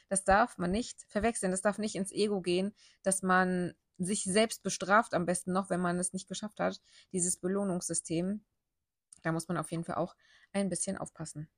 Das 0.10 0.24
darf 0.24 0.58
man 0.58 0.72
nicht 0.72 1.04
verwechseln. 1.08 1.52
Das 1.52 1.62
darf 1.62 1.78
nicht 1.78 1.96
ins 1.96 2.12
Ego 2.12 2.42
gehen, 2.42 2.74
dass 3.04 3.22
man 3.22 3.74
sich 3.98 4.24
selbst 4.24 4.62
bestraft, 4.64 5.14
am 5.14 5.26
besten 5.26 5.52
noch, 5.52 5.70
wenn 5.70 5.80
man 5.80 5.98
es 6.00 6.14
nicht 6.14 6.28
geschafft 6.28 6.60
hat, 6.60 6.82
dieses 7.14 7.38
Belohnungssystem. 7.38 8.44
Da 9.24 9.32
muss 9.32 9.48
man 9.48 9.58
auf 9.58 9.72
jeden 9.72 9.84
Fall 9.84 9.96
auch 9.96 10.16
ein 10.52 10.70
bisschen 10.70 10.98
aufpassen. 10.98 11.50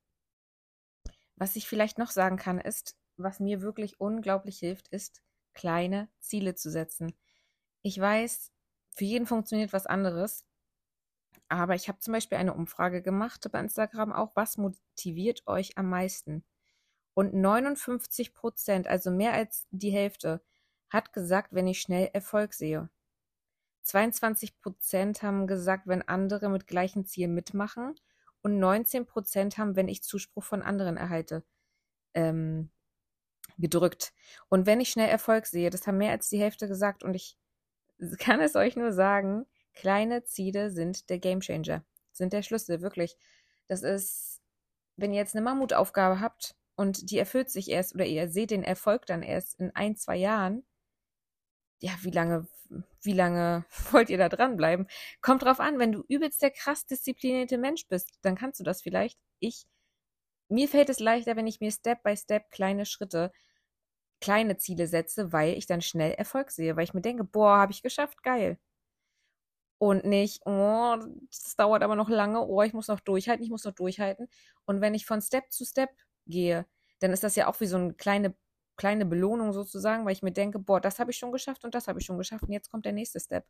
Was 1.36 1.56
ich 1.56 1.68
vielleicht 1.68 1.98
noch 1.98 2.12
sagen 2.12 2.38
kann, 2.38 2.60
ist, 2.60 2.96
was 3.18 3.40
mir 3.40 3.62
wirklich 3.62 4.00
unglaublich 4.00 4.60
hilft, 4.60 4.88
ist, 4.90 5.22
kleine 5.54 6.10
Ziele 6.20 6.56
zu 6.56 6.70
setzen. 6.70 7.14
Ich 7.82 8.00
weiß, 8.00 8.52
für 8.98 9.06
jeden 9.06 9.28
funktioniert 9.28 9.74
was 9.74 9.86
anderes, 9.86 10.44
aber 11.50 11.76
ich 11.76 11.88
habe 11.88 12.00
zum 12.00 12.14
Beispiel 12.14 12.40
eine 12.40 12.56
Umfrage 12.56 13.04
gemacht 13.04 13.48
bei 13.52 13.60
Instagram 13.60 14.12
auch, 14.12 14.32
was 14.36 14.58
motiviert 14.58 15.46
euch 15.46 15.78
am 15.78 15.88
meisten? 15.88 16.44
Und 17.14 17.36
59 17.36 18.34
Prozent, 18.34 18.88
also 18.88 19.12
mehr 19.12 19.34
als 19.34 19.68
die 19.70 19.92
Hälfte, 19.92 20.42
hat 20.90 21.14
gesagt, 21.14 21.54
wenn 21.54 21.68
ich 21.68 21.80
schnell 21.80 22.10
Erfolg 22.12 22.56
sehe. 22.56 22.90
22 23.84 24.58
Prozent 24.58 25.22
haben 25.22 25.46
gesagt, 25.46 25.88
wenn 25.88 26.02
andere 26.02 26.50
mit 26.50 26.66
gleichen 26.66 27.06
Zielen 27.06 27.36
mitmachen. 27.36 27.96
Und 28.42 28.58
19 28.60 29.06
Prozent 29.06 29.58
haben, 29.60 29.76
wenn 29.76 29.88
ich 29.88 30.04
Zuspruch 30.04 30.44
von 30.44 30.64
anderen 30.64 30.98
erhalte, 30.98 31.44
ähm, 32.16 32.72
gedrückt. 33.58 34.14
Und 34.50 34.66
wenn 34.66 34.82
ich 34.82 34.90
schnell 34.90 35.10
Erfolg 35.10 35.46
sehe, 35.46 35.70
das 35.70 35.86
haben 35.86 35.98
mehr 35.98 36.12
als 36.12 36.30
die 36.30 36.40
Hälfte 36.40 36.68
gesagt. 36.68 37.04
Und 37.04 37.14
ich 37.14 37.38
kann 38.20 38.42
es 38.42 38.56
euch 38.56 38.76
nur 38.76 38.92
sagen, 38.92 39.46
kleine 39.74 40.24
Ziele 40.24 40.72
sind 40.72 41.10
der 41.10 41.20
Gamechanger, 41.20 41.84
sind 42.12 42.34
der 42.34 42.42
Schlüssel, 42.42 42.82
wirklich. 42.82 43.16
Das 43.68 43.84
ist, 43.84 44.42
wenn 44.96 45.14
ihr 45.14 45.20
jetzt 45.20 45.36
eine 45.36 45.44
Mammutaufgabe 45.44 46.20
habt 46.20 46.56
und 46.76 47.12
die 47.12 47.20
erfüllt 47.20 47.50
sich 47.50 47.70
erst 47.70 47.96
oder 47.96 48.06
ihr 48.06 48.30
seht 48.30 48.52
den 48.52 48.64
Erfolg 48.64 49.06
dann 49.06 49.24
erst 49.24 49.60
in 49.60 49.72
ein, 49.76 49.96
zwei 49.96 50.16
Jahren, 50.16 50.66
ja, 51.80 51.92
wie 52.02 52.12
lange, 52.12 52.48
wie 53.02 53.14
lange 53.14 53.66
wollt 53.92 54.10
ihr 54.10 54.18
da 54.18 54.30
dranbleiben? 54.30 54.88
Kommt 55.22 55.44
drauf 55.44 55.60
an, 55.60 55.80
wenn 55.80 55.92
du 55.92 56.04
übelst 56.08 56.42
der 56.42 56.52
krass 56.52 56.86
disziplinierte 56.86 57.58
Mensch 57.58 57.88
bist, 57.88 58.12
dann 58.22 58.36
kannst 58.36 58.60
du 58.60 58.64
das 58.64 58.82
vielleicht. 58.82 59.20
Ich, 59.40 59.66
mir 60.50 60.68
fällt 60.68 60.90
es 60.90 61.00
leichter, 61.00 61.36
wenn 61.36 61.48
ich 61.48 61.60
mir 61.60 61.72
Step 61.72 62.04
by 62.04 62.16
Step 62.16 62.50
kleine 62.52 62.86
Schritte 62.86 63.32
kleine 64.22 64.58
Ziele 64.58 64.88
setze, 64.88 65.32
weil 65.34 65.54
ich 65.58 65.68
dann 65.68 65.82
schnell 65.82 66.14
Erfolg 66.14 66.52
sehe, 66.52 66.76
weil 66.76 66.84
ich 66.86 66.94
mir 66.94 67.02
denke, 67.02 67.24
boah, 67.24 67.58
habe 67.58 67.72
ich 67.72 67.84
geschafft, 67.84 68.24
geil. 68.24 68.60
Und 69.80 70.06
nicht, 70.06 70.42
oh, 70.46 70.98
das 71.30 71.56
dauert 71.56 71.84
aber 71.84 71.96
noch 71.96 72.10
lange, 72.10 72.42
oh, 72.48 72.64
ich 72.64 72.74
muss 72.74 72.88
noch 72.88 73.00
durchhalten, 73.00 73.44
ich 73.44 73.52
muss 73.52 73.64
noch 73.64 73.74
durchhalten. 73.74 74.28
Und 74.66 74.82
wenn 74.82 74.96
ich 74.96 75.06
von 75.06 75.22
Step 75.22 75.52
zu 75.52 75.66
Step 75.66 75.92
gehe, 76.26 76.66
dann 77.00 77.12
ist 77.12 77.24
das 77.24 77.36
ja 77.36 77.48
auch 77.48 77.60
wie 77.60 77.68
so 77.68 77.78
eine 77.78 77.94
kleine, 77.94 78.36
kleine 78.76 79.06
Belohnung 79.06 79.54
sozusagen, 79.54 80.04
weil 80.06 80.14
ich 80.14 80.24
mir 80.24 80.32
denke, 80.32 80.58
boah, 80.60 80.82
das 80.82 80.98
habe 81.00 81.12
ich 81.12 81.18
schon 81.18 81.32
geschafft 81.32 81.64
und 81.64 81.76
das 81.76 81.88
habe 81.88 82.00
ich 82.00 82.06
schon 82.08 82.18
geschafft 82.18 82.44
und 82.44 82.52
jetzt 82.54 82.72
kommt 82.72 82.86
der 82.86 82.94
nächste 82.94 83.20
Step. 83.20 83.46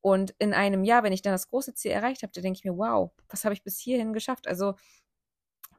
Und 0.00 0.34
in 0.38 0.54
einem 0.54 0.82
Jahr, 0.84 1.02
wenn 1.04 1.12
ich 1.12 1.22
dann 1.22 1.32
das 1.34 1.48
große 1.48 1.74
Ziel 1.74 1.92
erreicht 1.92 2.22
habe, 2.22 2.32
dann 2.32 2.42
denke 2.42 2.58
ich 2.58 2.64
mir, 2.64 2.76
wow, 2.76 3.12
was 3.28 3.44
habe 3.44 3.54
ich 3.54 3.62
bis 3.62 3.78
hierhin 3.78 4.12
geschafft? 4.12 4.48
Also 4.48 4.74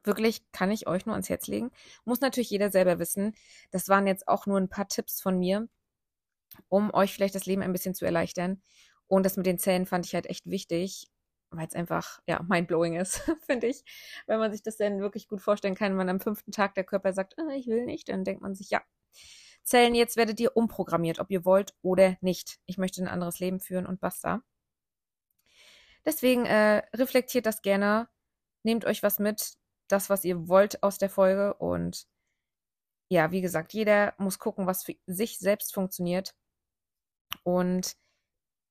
wirklich 0.04 0.50
kann 0.52 0.70
ich 0.70 0.86
euch 0.86 1.06
nur 1.06 1.14
ans 1.14 1.28
Herz 1.28 1.46
legen. 1.46 1.70
Muss 2.04 2.20
natürlich 2.20 2.50
jeder 2.50 2.70
selber 2.70 2.98
wissen. 2.98 3.34
Das 3.70 3.88
waren 3.88 4.06
jetzt 4.06 4.28
auch 4.28 4.46
nur 4.46 4.58
ein 4.58 4.68
paar 4.68 4.88
Tipps 4.88 5.20
von 5.20 5.38
mir, 5.38 5.68
um 6.68 6.92
euch 6.94 7.14
vielleicht 7.14 7.34
das 7.34 7.46
Leben 7.46 7.62
ein 7.62 7.72
bisschen 7.72 7.94
zu 7.94 8.04
erleichtern. 8.04 8.62
Und 9.06 9.24
das 9.24 9.36
mit 9.36 9.46
den 9.46 9.58
Zähnen 9.58 9.86
fand 9.86 10.06
ich 10.06 10.14
halt 10.14 10.26
echt 10.26 10.48
wichtig, 10.48 11.08
weil 11.50 11.66
es 11.66 11.74
einfach, 11.74 12.20
ja, 12.26 12.42
mindblowing 12.48 12.96
ist, 12.96 13.22
finde 13.46 13.66
ich. 13.66 13.84
Wenn 14.26 14.38
man 14.38 14.52
sich 14.52 14.62
das 14.62 14.76
dann 14.76 15.00
wirklich 15.00 15.28
gut 15.28 15.40
vorstellen 15.40 15.74
kann, 15.74 15.98
wenn 15.98 16.08
am 16.08 16.20
fünften 16.20 16.52
Tag 16.52 16.74
der 16.74 16.84
Körper 16.84 17.12
sagt, 17.12 17.36
äh, 17.38 17.56
ich 17.56 17.66
will 17.66 17.84
nicht, 17.84 18.08
dann 18.08 18.24
denkt 18.24 18.42
man 18.42 18.54
sich, 18.54 18.70
ja, 18.70 18.82
Zellen, 19.64 19.94
jetzt 19.94 20.16
werdet 20.16 20.40
ihr 20.40 20.56
umprogrammiert, 20.56 21.20
ob 21.20 21.30
ihr 21.30 21.44
wollt 21.44 21.74
oder 21.82 22.16
nicht. 22.20 22.58
Ich 22.66 22.78
möchte 22.78 23.02
ein 23.02 23.08
anderes 23.08 23.38
Leben 23.38 23.60
führen 23.60 23.86
und 23.86 24.00
basta. 24.00 24.42
Deswegen 26.04 26.46
äh, 26.46 26.82
reflektiert 26.94 27.46
das 27.46 27.62
gerne, 27.62 28.08
nehmt 28.64 28.84
euch 28.84 29.04
was 29.04 29.20
mit, 29.20 29.54
das, 29.88 30.10
was 30.10 30.24
ihr 30.24 30.48
wollt 30.48 30.82
aus 30.82 30.98
der 30.98 31.10
Folge 31.10 31.54
und 31.54 32.06
ja, 33.12 33.30
wie 33.30 33.42
gesagt, 33.42 33.74
jeder 33.74 34.14
muss 34.16 34.38
gucken, 34.38 34.66
was 34.66 34.84
für 34.84 34.94
sich 35.06 35.38
selbst 35.38 35.74
funktioniert. 35.74 36.34
Und 37.42 37.96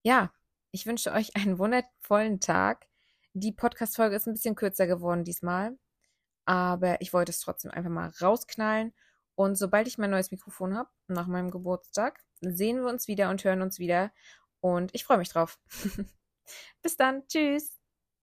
ja, 0.04 0.34
ich 0.72 0.88
wünsche 0.88 1.12
euch 1.12 1.36
einen 1.36 1.60
wundervollen 1.60 2.40
Tag. 2.40 2.88
Die 3.34 3.52
Podcast-Folge 3.52 4.16
ist 4.16 4.28
ein 4.28 4.34
bisschen 4.34 4.56
kürzer 4.56 4.88
geworden 4.88 5.24
diesmal, 5.24 5.78
aber 6.46 7.00
ich 7.02 7.14
wollte 7.14 7.32
es 7.32 7.40
trotzdem 7.40 7.72
einfach 7.72 7.92
mal 7.92 8.12
rausknallen. 8.22 8.94
Und 9.36 9.58
sobald 9.58 9.88
ich 9.88 9.98
mein 9.98 10.10
neues 10.12 10.32
Mikrofon 10.32 10.76
habe, 10.76 10.90
nach 11.08 11.28
meinem 11.28 11.52
Geburtstag, 11.52 12.20
sehen 12.42 12.82
wir 12.82 12.90
uns 12.90 13.08
wieder 13.08 13.30
und 13.30 13.44
hören 13.44 13.62
uns 13.62 13.80
wieder. 13.80 14.12
Und 14.60 14.94
ich 14.94 15.04
freue 15.04 15.18
mich 15.18 15.30
drauf. 15.30 15.60
Bis 16.82 16.98
dann. 16.98 17.28
Tschüss. 17.28 17.81